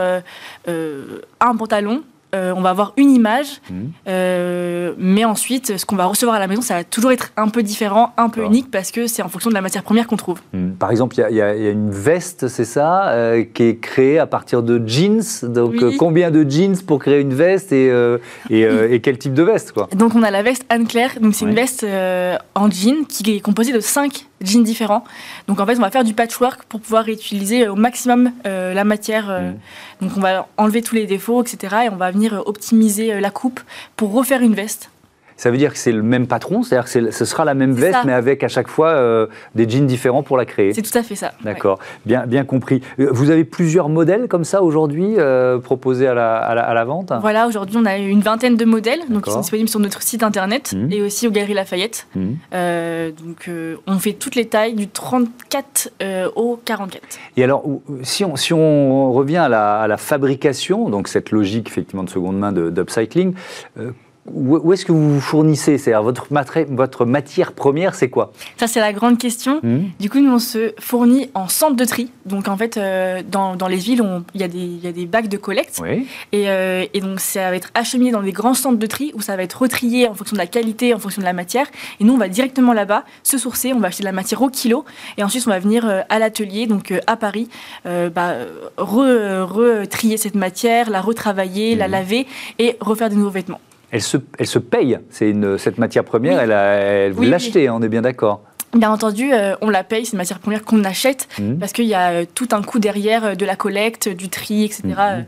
un 0.68 1.56
pantalon, 1.58 2.04
on 2.34 2.62
va 2.62 2.70
avoir 2.70 2.94
une 2.98 3.12
image, 3.12 3.62
mmh. 3.70 4.94
mais 4.98 5.26
ensuite, 5.26 5.78
ce 5.78 5.86
qu'on 5.86 5.96
va 5.96 6.06
recevoir 6.06 6.36
à 6.36 6.40
la 6.40 6.48
maison, 6.48 6.62
ça 6.62 6.76
va 6.76 6.84
toujours 6.84 7.12
être 7.12 7.32
un 7.38 7.50
peu 7.50 7.64
différent, 7.64 8.14
un 8.18 8.30
peu 8.30 8.44
unique, 8.46 8.72
parce 8.72 8.92
que 8.92 9.08
c'est 9.08 9.22
en 9.22 9.30
fonction 9.30 9.50
de 9.50 9.56
la 9.56 9.62
matière 9.62 9.84
première 9.84 10.08
qu'on 10.08 10.18
trouve. 10.18 10.40
Hmm. 10.54 10.72
Par 10.72 10.92
exemple, 10.92 11.16
il 11.18 11.36
y, 11.36 11.42
a 11.42 11.54
une 11.54 11.92
veste, 11.92 12.48
c'est 12.48 12.66
ça, 12.66 13.14
qui 13.54 13.64
est 13.64 13.78
créée 13.78 14.20
à 14.20 14.28
partir 14.28 14.64
de 14.64 14.82
jeans. 14.88 15.24
Donc, 15.44 15.76
combien 15.98 16.32
de 16.32 16.50
jeans 16.50 16.78
pour 16.86 17.00
créer 17.00 17.22
une 17.22 17.34
veste 17.34 17.72
et, 17.72 17.92
et, 18.50 19.00
quel 19.02 19.18
type 19.18 19.34
de 19.34 19.44
veste 19.44 19.72
quoi? 19.72 19.88
Donc, 19.96 20.16
on 20.16 20.24
a 20.24 20.32
la 20.32 20.44
veste 20.44 20.66
Anne-Claire. 20.70 21.20
Donc, 21.22 21.36
c'est 21.36 21.46
une 21.46 21.56
veste 21.56 21.86
en 22.56 22.70
jean 22.70 23.06
qui 23.08 23.36
est 23.36 23.40
composée 23.40 23.74
de 23.74 23.80
5 23.80 24.29
jeans 24.42 24.64
différents. 24.64 25.04
Donc 25.48 25.60
en 25.60 25.66
fait, 25.66 25.78
on 25.78 25.82
va 25.82 25.92
faire 25.92 26.04
du 26.04 26.14
patchwork 26.14 26.64
pour 26.64 26.82
pouvoir 26.82 27.06
réutiliser 27.06 27.68
au 27.68 27.76
maximum 27.76 28.32
euh, 28.46 28.74
la 28.74 28.84
matière. 28.84 29.30
Euh. 29.30 29.52
Mm. 29.52 29.56
Donc 30.02 30.12
on 30.18 30.22
va 30.22 30.48
enlever 30.58 30.82
tous 30.82 30.96
les 30.96 31.06
défauts, 31.06 31.42
etc. 31.42 31.76
Et 31.86 31.90
on 31.90 31.98
va 31.98 32.12
venir 32.12 32.44
optimiser 32.46 33.14
euh, 33.14 33.20
la 33.20 33.32
coupe 33.32 33.60
pour 33.96 34.14
refaire 34.14 34.42
une 34.42 34.56
veste. 34.56 34.90
Ça 35.40 35.52
veut 35.52 35.58
dire 35.58 35.72
que 35.72 35.80
c'est 35.80 35.94
le 35.94 36.04
même 36.04 36.28
patron, 36.28 36.64
c'est-à-dire 36.64 36.92
que 36.92 37.12
ce 37.12 37.26
sera 37.26 37.46
la 37.46 37.54
même 37.54 37.72
veste, 37.72 38.00
mais 38.06 38.12
avec 38.12 38.44
à 38.44 38.50
chaque 38.50 38.68
fois 38.68 38.90
euh, 38.90 39.28
des 39.56 39.70
jeans 39.70 39.88
différents 39.88 40.22
pour 40.22 40.36
la 40.36 40.44
créer. 40.44 40.74
C'est 40.74 40.82
tout 40.82 40.98
à 40.98 41.02
fait 41.02 41.16
ça. 41.16 41.32
D'accord, 41.46 41.80
bien, 42.06 42.28
bien 42.28 42.44
compris. 42.44 42.82
Euh, 43.00 43.08
vous 43.14 43.30
avez 43.30 43.46
plusieurs 43.46 43.88
modèles 43.88 44.28
comme 44.28 44.44
ça 44.44 44.62
aujourd'hui 44.62 45.16
euh, 45.18 45.58
proposés 45.58 46.08
à 46.08 46.14
la, 46.14 46.36
à, 46.40 46.74
la, 46.74 46.84
vente? 46.84 47.14
Voilà, 47.22 47.48
aujourd'hui 47.48 47.78
on 47.80 47.86
a 47.86 47.98
une 47.98 48.20
vingtaine 48.20 48.58
de 48.58 48.66
modèles, 48.66 49.00
donc 49.10 49.24
qui 49.24 49.32
sont 49.32 49.40
disponibles 49.40 49.70
sur 49.70 49.80
notre 49.80 50.02
site 50.02 50.24
internet 50.24 50.74
mmh. 50.74 50.92
et 50.92 51.02
aussi 51.02 51.26
aux 51.26 51.32
Galeries 51.32 51.54
Lafayette. 51.54 52.08
Mmh. 52.16 52.34
donc 53.18 53.50
on 53.88 53.98
fait 53.98 54.14
toutes 54.14 54.36
les 54.36 54.46
tailles 54.46 54.74
du 54.74 54.90
34 54.90 55.94
au 56.36 56.60
44. 56.66 57.02
Et 57.38 57.46
alors, 57.46 57.64
si 58.04 58.26
on, 58.26 58.36
si 58.36 58.52
on 58.52 59.14
revient 59.14 59.38
à 59.38 59.48
la, 59.48 59.80
à 59.80 59.88
la 59.88 59.96
fabrication, 59.96 60.90
donc 60.90 61.08
cette 61.08 61.32
logique 61.32 61.70
effectivement 61.70 62.04
de 62.04 62.10
seconde 62.10 62.38
main 62.38 62.52
d'upcycling, 62.52 63.36
où 64.34 64.74
est-ce 64.74 64.86
que 64.86 64.92
vous 64.92 65.16
vous 65.16 65.22
fournissez? 65.22 65.78
C'est-à-dire 65.78 66.04
votre, 66.04 66.28
votre 66.70 67.06
matière 67.06 67.54
première, 67.54 67.96
c'est 67.96 68.10
quoi? 68.10 68.32
Ça, 68.58 68.68
c'est 68.68 68.80
la 68.80 68.94
grande 68.94 69.18
question. 69.18 69.60
Mmh. 69.64 69.80
Du 70.00 70.10
coup, 70.10 70.20
nous, 70.20 70.32
on 70.32 70.40
se 70.40 70.74
fournit 70.80 71.30
en 71.34 71.48
centre 71.48 71.76
de 71.76 71.86
tri. 71.86 72.12
Donc, 72.26 72.48
en 72.48 72.58
fait, 72.58 72.78
euh, 72.78 73.22
dans, 73.28 73.56
dans, 73.56 73.68
les 73.68 73.78
villes, 73.78 74.04
il 74.34 74.42
y, 74.42 74.44
y, 74.44 74.88
a 74.88 74.92
des 74.92 75.06
bacs 75.06 75.28
de 75.28 75.38
collecte. 75.38 75.82
Et, 76.32 76.50
euh, 76.50 76.86
et, 76.94 77.02
donc, 77.02 77.20
ça 77.20 77.50
va 77.50 77.56
être 77.56 77.70
acheminé 77.74 78.12
dans 78.12 78.22
des 78.22 78.32
grands 78.32 78.54
centres 78.54 78.80
de 78.80 78.86
tri 78.86 79.12
où 79.16 79.22
ça 79.22 79.36
va 79.36 79.44
être 79.44 79.62
retrié 79.62 80.08
en 80.08 80.14
fonction 80.14 80.36
de 80.36 80.40
la 80.40 80.48
qualité, 80.48 80.94
en 80.94 81.00
fonction 81.00 81.22
de 81.22 81.26
la 81.26 81.34
matière. 81.34 81.68
Et 82.00 82.04
nous, 82.04 82.14
on 82.14 82.18
va 82.18 82.30
directement 82.30 82.74
là-bas 82.74 83.04
se 83.24 83.38
sourcer. 83.38 83.74
On 83.74 83.80
va 83.80 83.88
acheter 83.88 84.04
de 84.04 84.08
la 84.08 84.12
matière 84.12 84.42
au 84.42 84.50
kilo. 84.50 84.86
Et 85.18 85.24
ensuite, 85.24 85.46
on 85.48 85.52
va 85.52 85.60
venir 85.60 85.88
euh, 85.88 86.02
à 86.10 86.20
l'atelier, 86.20 86.68
donc 86.68 86.94
à 87.08 87.16
Paris, 87.16 87.50
bah, 87.86 88.36
retrier 88.78 90.18
cette 90.18 90.36
matière, 90.36 90.90
la 90.90 91.02
retravailler, 91.02 91.76
la 91.76 91.88
mmh. 91.88 91.92
laver 91.92 92.28
et 92.60 92.78
refaire 92.80 93.10
des 93.10 93.16
nouveaux 93.16 93.30
vêtements 93.30 93.60
elle 93.92 94.02
se, 94.02 94.18
elle 94.38 94.48
se 94.48 94.60
paye. 94.60 95.00
C'est 95.10 95.30
une, 95.30 95.58
cette 95.58 95.78
matière 95.78 96.04
première, 96.04 96.40
elle, 96.40 96.52
elle, 96.52 97.14
vous 97.14 97.24
l'achetez, 97.24 97.68
hein, 97.68 97.76
on 97.78 97.82
est 97.82 97.90
bien 97.90 98.02
d'accord. 98.02 98.42
Bien 98.76 98.92
entendu, 98.92 99.34
euh, 99.34 99.56
on 99.62 99.70
la 99.70 99.84
paye, 99.84 100.06
c'est 100.06 100.12
une 100.12 100.20
matière 100.20 100.40
première 100.40 100.64
qu'on 100.64 100.84
achète, 100.84 101.28
mmh. 101.40 101.56
parce 101.56 101.74
qu'il 101.74 101.86
y 101.86 101.96
a 101.96 102.12
euh, 102.12 102.26
tout 102.36 102.50
un 102.52 102.62
coût 102.62 102.78
derrière 102.78 103.26
euh, 103.26 103.36
de 103.36 103.46
la 103.46 103.56
collecte, 103.56 104.10
du 104.10 104.30
tri, 104.30 104.64
etc. 104.64 104.84
Mmh. 104.88 105.26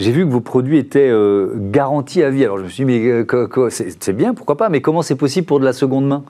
J'ai 0.00 0.10
vu 0.10 0.24
que 0.24 0.30
vos 0.30 0.40
produits 0.40 0.78
étaient 0.78 1.12
garantis 1.56 2.22
à 2.22 2.30
vie. 2.30 2.44
Alors 2.44 2.58
je 2.58 2.62
me 2.62 2.68
suis 2.68 2.84
dit, 2.84 2.92
mais 2.92 3.26
c'est 3.98 4.12
bien, 4.12 4.32
pourquoi 4.32 4.56
pas, 4.56 4.68
mais 4.68 4.80
comment 4.80 5.02
c'est 5.02 5.16
possible 5.16 5.44
pour 5.44 5.58
de 5.58 5.64
la 5.64 5.72
seconde 5.72 6.06
main? 6.06 6.22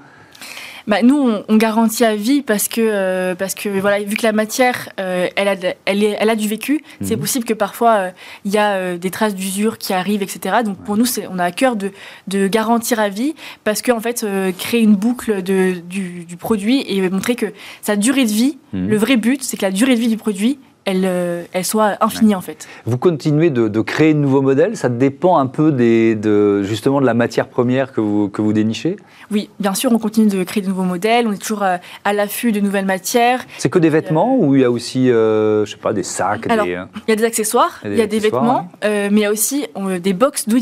Bah, 0.89 1.03
nous, 1.03 1.31
on, 1.47 1.57
garantit 1.57 2.03
à 2.03 2.17
vie 2.17 2.41
parce 2.41 2.67
que, 2.67 2.81
euh, 2.81 3.35
parce 3.35 3.55
que 3.55 3.69
voilà, 3.69 4.03
vu 4.03 4.17
que 4.17 4.23
la 4.23 4.33
matière, 4.33 4.89
euh, 4.99 5.29
elle, 5.37 5.49
a, 5.49 5.55
elle, 5.85 6.03
est, 6.03 6.17
elle 6.19 6.31
a 6.31 6.35
du 6.35 6.49
vécu, 6.49 6.83
c'est 7.03 7.15
mhm. 7.15 7.21
possible 7.21 7.45
que 7.45 7.53
parfois 7.53 7.95
euh, 7.95 8.11
il 8.47 8.53
y 8.53 8.59
a 8.59 8.97
des 8.97 9.11
traces 9.11 9.35
d'usure 9.35 9.77
qui 9.77 9.93
arrivent, 9.93 10.23
etc. 10.23 10.57
Donc 10.65 10.79
pour 10.79 10.97
nous, 10.97 11.05
on 11.31 11.39
a 11.39 11.45
à 11.45 11.53
cœur 11.53 11.77
de, 11.77 11.93
de, 12.27 12.49
garantir 12.49 13.01
à 13.01 13.11
vie 13.11 13.35
parce 13.65 13.83
qu'en 13.83 13.99
en 13.99 14.01
fait, 14.01 14.25
créer 14.57 14.81
une 14.81 14.97
boucle 14.97 15.43
de, 15.43 15.75
du, 15.75 16.25
du, 16.25 16.37
produit 16.39 16.83
et 16.89 17.07
montrer 17.11 17.35
que 17.35 17.53
sa 17.83 17.97
durée 17.97 18.25
de 18.25 18.31
vie, 18.31 18.57
mhm. 18.73 18.89
le 18.89 18.97
vrai 18.97 19.19
but, 19.19 19.43
c'est 19.43 19.59
que 19.59 19.67
la 19.67 19.73
durée 19.73 19.95
de 19.95 20.01
vie 20.01 20.09
du 20.09 20.17
produit, 20.17 20.59
elle, 20.89 21.47
elle, 21.53 21.65
soit 21.65 21.97
infinie 22.01 22.35
en 22.35 22.41
fait. 22.41 22.67
Vous 22.87 22.99
continuez 22.99 23.51
de, 23.51 23.69
de, 23.69 23.81
créer 23.81 24.15
de 24.15 24.19
nouveaux 24.19 24.43
modèles, 24.43 24.77
ça 24.77 24.89
dépend 24.89 25.39
un 25.39 25.47
peu 25.47 25.71
des, 25.71 26.15
de, 26.15 26.63
justement 26.63 27.01
de 27.01 27.07
la 27.07 27.15
matière 27.15 27.49
première 27.49 27.93
que 27.93 28.01
vous, 28.01 28.29
que 28.29 28.41
vous 28.41 28.53
dénichez. 28.53 28.97
Oui, 29.31 29.51
bien 29.61 29.75
sûr, 29.75 29.93
on 29.93 29.99
continue 29.99 30.29
de 30.29 30.43
créer 30.45 30.63
de 30.63 30.69
nouveaux 30.69 30.85
modèles, 30.85 31.27
on 31.27 31.33
est 31.33 31.39
toujours 31.39 31.63
euh, 31.63 31.77
à 32.05 32.13
l'affût 32.13 32.53
de 32.53 32.61
nouvelles 32.61 32.87
matières. 32.87 33.45
C'est 33.59 33.69
que 33.69 33.79
des 33.79 33.91
vêtements 33.91 34.39
ou 34.39 34.55
il 34.55 34.63
y 34.63 34.65
a 34.65 34.71
aussi, 34.71 35.11
euh, 35.11 35.67
je 35.67 35.73
sais 35.73 35.77
pas, 35.77 35.93
des 35.93 36.03
sacs 36.03 36.51
Alors, 36.51 36.67
il 36.67 36.89
y 37.09 37.13
a 37.13 37.17
des 37.17 37.25
accessoires, 37.25 37.81
il 37.85 37.95
y 37.95 38.01
a 38.01 38.07
des, 38.07 38.19
vêtements, 38.19 38.69
euh, 38.85 39.09
mais 39.13 39.21
il 39.21 39.23
y 39.23 39.27
a 39.27 39.31
aussi 39.31 39.67
des 40.01 40.13
box 40.13 40.49
do 40.49 40.59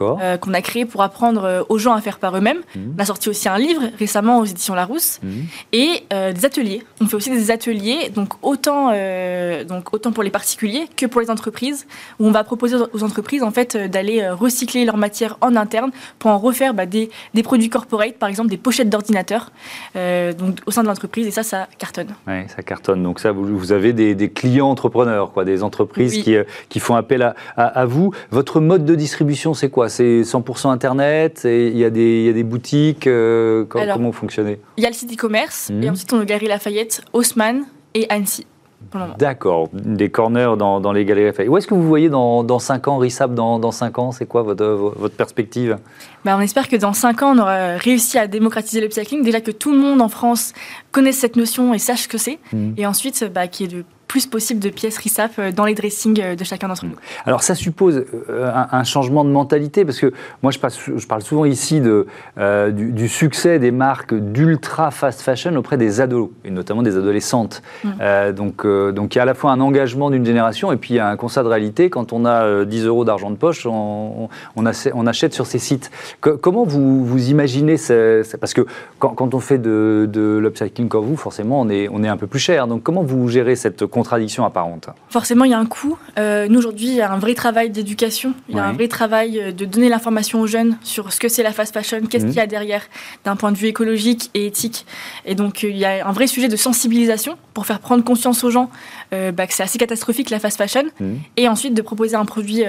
Euh, 0.00 0.36
qu'on 0.36 0.54
a 0.54 0.62
créé 0.62 0.84
pour 0.84 1.02
apprendre 1.02 1.44
euh, 1.44 1.62
aux 1.68 1.78
gens 1.78 1.94
à 1.94 2.00
faire 2.00 2.18
par 2.18 2.36
eux-mêmes. 2.36 2.60
Mhm. 2.74 2.94
On 2.96 3.02
a 3.02 3.04
sorti 3.04 3.28
aussi 3.28 3.48
un 3.48 3.58
livre 3.58 3.82
récemment 3.98 4.38
aux 4.38 4.44
éditions 4.44 4.74
Larousse 4.74 5.20
mhm. 5.22 5.44
et 5.72 6.04
euh, 6.12 6.32
des 6.32 6.44
ateliers. 6.44 6.82
On 7.00 7.06
fait 7.06 7.16
aussi 7.16 7.30
des 7.30 7.50
ateliers, 7.50 8.10
donc 8.14 8.34
autant, 8.42 8.92
donc 9.64 9.92
autant 9.92 10.12
pour 10.12 10.22
les 10.22 10.30
particuliers 10.30 10.86
que 10.96 11.06
pour 11.06 11.20
les 11.20 11.30
entreprises, 11.30 11.86
où 12.18 12.26
on 12.26 12.30
va 12.30 12.44
proposer 12.44 12.76
aux 12.92 13.02
entreprises 13.02 13.42
en 13.42 13.50
fait 13.50 13.76
d'aller 13.76 14.28
recycler 14.28 14.84
leur 14.84 14.96
matière 14.96 15.36
en 15.40 15.56
interne 15.56 15.90
pour 16.18 16.30
en 16.30 16.38
refaire 16.38 16.74
bah, 16.74 16.86
des, 16.86 17.10
des, 17.34 17.42
produits 17.42 17.68
corporate, 17.68 18.14
par 18.14 18.28
exemple 18.28 18.48
des 18.48 18.56
pochettes 18.56 18.88
d'ordinateur, 18.88 19.52
donc 19.94 20.58
au 20.66 20.70
sein 20.70 20.82
de 20.82 20.88
l'entreprise 20.88 21.26
et 21.26 21.30
ça, 21.30 21.42
ça 21.42 21.68
cartonne. 21.78 22.14
Oui, 22.26 22.44
ça 22.54 22.62
cartonne. 22.62 23.02
Donc 23.02 23.20
ça, 23.20 23.32
vous, 23.32 23.58
vous 23.58 23.72
avez 23.72 23.92
des, 23.92 24.14
des, 24.14 24.30
clients 24.30 24.68
entrepreneurs, 24.68 25.32
quoi, 25.32 25.44
des 25.44 25.62
entreprises 25.62 26.22
qui, 26.22 26.36
qui, 26.68 26.80
font 26.80 26.94
appel 26.94 27.22
à, 27.22 27.34
à 27.56 27.84
vous. 27.84 28.12
Votre 28.30 28.60
mode 28.60 28.84
de 28.84 28.94
distribution, 28.94 29.54
c'est 29.54 29.70
quoi 29.74 29.88
C'est 29.88 30.22
100% 30.22 30.70
Internet 30.70 31.42
Il 31.44 31.76
y, 31.76 31.84
a 31.84 31.90
des, 31.90 32.44
boutiques 32.44 33.06
euh, 33.06 33.64
Comment 33.64 34.10
vous 34.10 34.12
fonctionnez 34.12 34.60
Il 34.76 34.84
y 34.84 34.86
a 34.86 34.88
le 34.88 34.94
site 34.94 35.12
e-commerce, 35.12 35.70
et 35.70 35.72
mhm. 35.72 35.90
ensuite 35.90 36.12
on 36.12 36.20
a 36.20 36.24
Galerie 36.24 36.46
Lafayette, 36.46 37.02
Haussmann 37.12 37.64
et 37.92 38.06
Annecy. 38.08 38.46
D'accord, 39.18 39.70
des 39.72 40.10
corners 40.10 40.54
dans, 40.56 40.92
les 40.92 41.04
galeries 41.04 41.26
Lafayette. 41.26 41.50
Où 41.50 41.56
est-ce 41.56 41.66
que 41.66 41.74
vous 41.74 41.88
voyez 41.88 42.08
dans, 42.08 42.44
dans 42.44 42.58
5 42.58 42.86
ans, 42.86 42.98
RISAP, 42.98 43.34
dans, 43.34 43.58
dans 43.58 43.72
5 43.72 43.98
ans 43.98 44.12
C'est 44.12 44.26
quoi 44.26 44.42
votre, 44.42 44.64
votre 44.64 45.16
perspective? 45.16 45.78
Bah, 46.24 46.36
On 46.36 46.40
espère 46.40 46.68
que 46.68 46.76
dans 46.76 46.92
5 46.92 47.22
ans, 47.22 47.34
on 47.34 47.38
aura 47.38 47.76
réussi 47.76 48.18
à 48.18 48.28
démocratiser 48.28 48.80
le 48.80 48.86
l'upcycling. 48.86 49.24
Déjà 49.24 49.40
que 49.40 49.50
tout 49.50 49.72
le 49.72 49.78
monde 49.78 50.00
en 50.00 50.08
France 50.08 50.52
connaisse 50.92 51.18
cette 51.18 51.36
notion 51.36 51.74
et 51.74 51.78
sache 51.78 52.02
ce 52.02 52.08
que 52.08 52.18
c'est. 52.18 52.38
Mhm. 52.52 52.74
Et 52.76 52.86
ensuite, 52.86 53.24
bah, 53.34 53.48
qu'il 53.48 53.72
y 53.72 53.74
ait 53.74 53.78
de 53.78 53.84
plus 54.06 54.26
possible 54.26 54.60
de 54.60 54.68
pièces 54.68 54.98
RISAP 54.98 55.32
euh, 55.38 55.52
dans 55.52 55.64
les 55.64 55.74
dressings 55.74 56.20
euh, 56.22 56.36
de 56.36 56.44
chacun 56.44 56.68
d'entre 56.68 56.86
nous. 56.86 56.96
Alors 57.26 57.42
ça 57.42 57.54
suppose 57.54 58.04
euh, 58.30 58.52
un, 58.70 58.84
changement 58.84 59.24
de 59.24 59.30
mentalité, 59.30 59.84
parce 59.84 59.98
que 59.98 60.12
moi 60.42 60.52
je, 60.52 60.58
je 60.96 61.06
parle 61.06 61.22
souvent 61.22 61.44
ici 61.44 61.80
de, 61.80 62.06
du, 62.70 63.08
succès 63.08 63.58
des 63.58 63.70
marques 63.70 64.14
d'ultra 64.14 64.90
fast 64.90 65.22
fashion 65.22 65.54
auprès 65.56 65.76
des 65.76 66.00
ados, 66.00 66.30
et 66.44 66.50
notamment 66.50 66.82
des 66.82 66.96
adolescentes. 66.96 67.62
Mm. 67.82 68.32
donc, 68.32 68.66
donc 68.66 69.14
il 69.14 69.18
y 69.18 69.20
a 69.20 69.22
à 69.22 69.26
la 69.26 69.34
fois 69.34 69.52
un 69.52 69.60
engagement 69.60 70.10
d'une 70.10 70.24
génération 70.24 70.72
et 70.72 70.76
puis 70.76 70.94
il 70.94 70.96
y 70.96 71.00
a 71.00 71.08
un 71.08 71.16
constat 71.16 71.42
de 71.42 71.48
réalité. 71.48 71.88
Quand 71.90 72.12
on 72.12 72.24
a 72.26 72.64
10 72.64 72.84
euros 72.84 73.04
d'argent 73.04 73.30
de 73.30 73.36
poche, 73.36 73.66
on, 73.66 74.28
on, 74.56 75.06
achète 75.06 75.32
sur 75.32 75.46
ces 75.46 75.58
sites. 75.58 75.90
comment 76.20 76.64
vous, 76.64 77.04
vous 77.04 77.30
imaginez 77.30 77.76
Parce 78.40 78.54
que 78.54 78.66
quand, 78.98 79.34
on 79.34 79.40
fait 79.40 79.58
de, 79.58 80.08
de 80.10 80.38
l'upcycling 80.38 80.88
comme 80.88 81.06
vous, 81.06 81.16
forcément 81.16 81.60
on 81.60 81.68
est, 81.68 81.88
on 81.90 82.04
est 82.04 82.08
un 82.08 82.16
peu 82.16 82.26
plus 82.26 82.40
cher. 82.40 82.66
Donc 82.66 82.82
comment 82.82 83.02
vous 83.02 83.28
gérez 83.28 83.56
cette 83.56 83.86
contradiction 83.94 84.44
apparente 84.44 84.88
Forcément, 85.08 85.44
il 85.44 85.52
y 85.52 85.54
a 85.54 85.58
un 85.58 85.66
coût. 85.66 85.96
Euh, 86.18 86.48
nous, 86.48 86.58
aujourd'hui, 86.58 86.88
il 86.88 86.94
y 86.94 87.00
a 87.00 87.12
un 87.12 87.18
vrai 87.18 87.34
travail 87.34 87.70
d'éducation. 87.70 88.34
Il 88.48 88.56
y 88.56 88.58
a 88.58 88.64
un 88.64 88.72
vrai 88.72 88.88
travail 88.88 89.40
euh, 89.40 89.52
de 89.52 89.64
donner 89.64 89.88
l'information 89.88 90.40
aux 90.40 90.48
jeunes 90.48 90.76
sur 90.82 91.12
ce 91.12 91.20
que 91.20 91.28
c'est 91.28 91.44
la 91.44 91.52
fast 91.52 91.72
fashion, 91.72 92.00
qu'est-ce 92.10 92.24
mhm. 92.24 92.30
qu'il 92.30 92.38
y 92.38 92.42
a 92.42 92.46
derrière 92.48 92.82
d'un 93.24 93.36
point 93.36 93.52
de 93.52 93.56
vue 93.56 93.68
écologique 93.68 94.30
et 94.34 94.46
éthique. 94.46 94.84
Et 95.24 95.36
donc, 95.36 95.62
euh, 95.62 95.70
il 95.70 95.76
y 95.76 95.84
a 95.84 96.06
un 96.06 96.12
vrai 96.12 96.26
sujet 96.26 96.48
de 96.48 96.56
sensibilisation 96.56 97.38
pour 97.54 97.66
faire 97.66 97.78
prendre 97.78 98.02
conscience 98.02 98.42
aux 98.42 98.50
gens 98.50 98.68
bah, 99.12 99.46
que 99.46 99.54
c'est 99.54 99.62
assez 99.62 99.78
catastrophique 99.78 100.30
la 100.30 100.40
fast 100.40 100.58
fashion. 100.58 100.86
Mhm. 100.98 101.20
Et 101.36 101.48
ensuite, 101.48 101.72
de 101.72 101.82
proposer 101.82 102.16
un 102.16 102.24
produit 102.24 102.64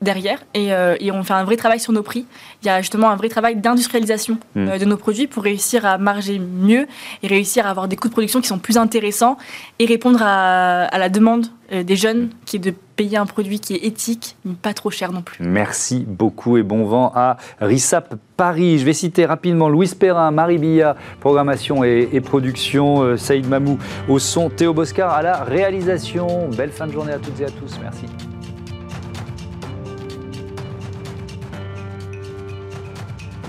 derrière 0.00 0.38
et, 0.54 0.68
et, 1.00 1.10
on 1.10 1.24
fait 1.24 1.34
un 1.34 1.44
vrai 1.44 1.56
travail 1.56 1.80
sur 1.80 1.92
nos 1.92 2.02
prix. 2.02 2.24
Il 2.62 2.66
y 2.66 2.68
a 2.68 2.80
justement 2.80 3.10
un 3.10 3.16
vrai 3.16 3.28
travail 3.28 3.56
d'industrialisation 3.56 4.38
mhm. 4.54 4.78
de 4.78 4.84
nos 4.84 4.96
produits 4.96 5.26
pour 5.26 5.42
réussir 5.42 5.84
à 5.84 5.98
marger 5.98 6.38
mieux 6.38 6.86
et 7.22 7.26
réussir 7.26 7.66
à 7.66 7.70
avoir 7.70 7.88
des 7.88 7.96
coûts 7.96 8.08
de 8.08 8.12
production 8.12 8.40
qui 8.40 8.48
sont 8.48 8.58
plus 8.58 8.76
intéressants 8.76 9.38
et 9.78 9.86
répondre 9.86 10.20
à, 10.22 10.84
à 10.84 10.98
la 10.98 11.08
demande 11.08 11.46
euh, 11.70 11.82
des 11.82 11.96
jeunes 11.96 12.30
qui 12.46 12.56
est 12.56 12.60
de 12.60 12.72
payer 12.96 13.18
un 13.18 13.26
produit 13.26 13.60
qui 13.60 13.74
est 13.74 13.84
éthique, 13.84 14.36
mais 14.46 14.54
pas 14.54 14.72
trop 14.72 14.90
cher 14.90 15.12
non 15.12 15.20
plus. 15.20 15.44
Merci 15.44 16.06
beaucoup 16.08 16.56
et 16.56 16.62
bon 16.62 16.84
vent 16.84 17.12
à 17.14 17.36
RISAP 17.60 18.14
Paris. 18.38 18.78
Je 18.78 18.86
vais 18.86 18.94
citer 18.94 19.26
rapidement 19.26 19.68
Louis 19.68 19.90
Perrin, 19.98 20.30
Marie 20.30 20.56
Billa, 20.56 20.96
programmation 21.20 21.84
et, 21.84 22.08
et 22.10 22.22
production, 22.22 23.02
euh, 23.02 23.16
Saïd 23.18 23.46
Mamou 23.46 23.78
au 24.08 24.18
son, 24.18 24.48
Théo 24.48 24.72
Boscar 24.72 25.12
à 25.12 25.22
la 25.22 25.44
réalisation. 25.44 26.48
Belle 26.56 26.72
fin 26.72 26.86
de 26.86 26.92
journée 26.92 27.12
à 27.12 27.18
toutes 27.18 27.38
et 27.40 27.44
à 27.44 27.50
tous. 27.50 27.78
Merci. 27.82 28.06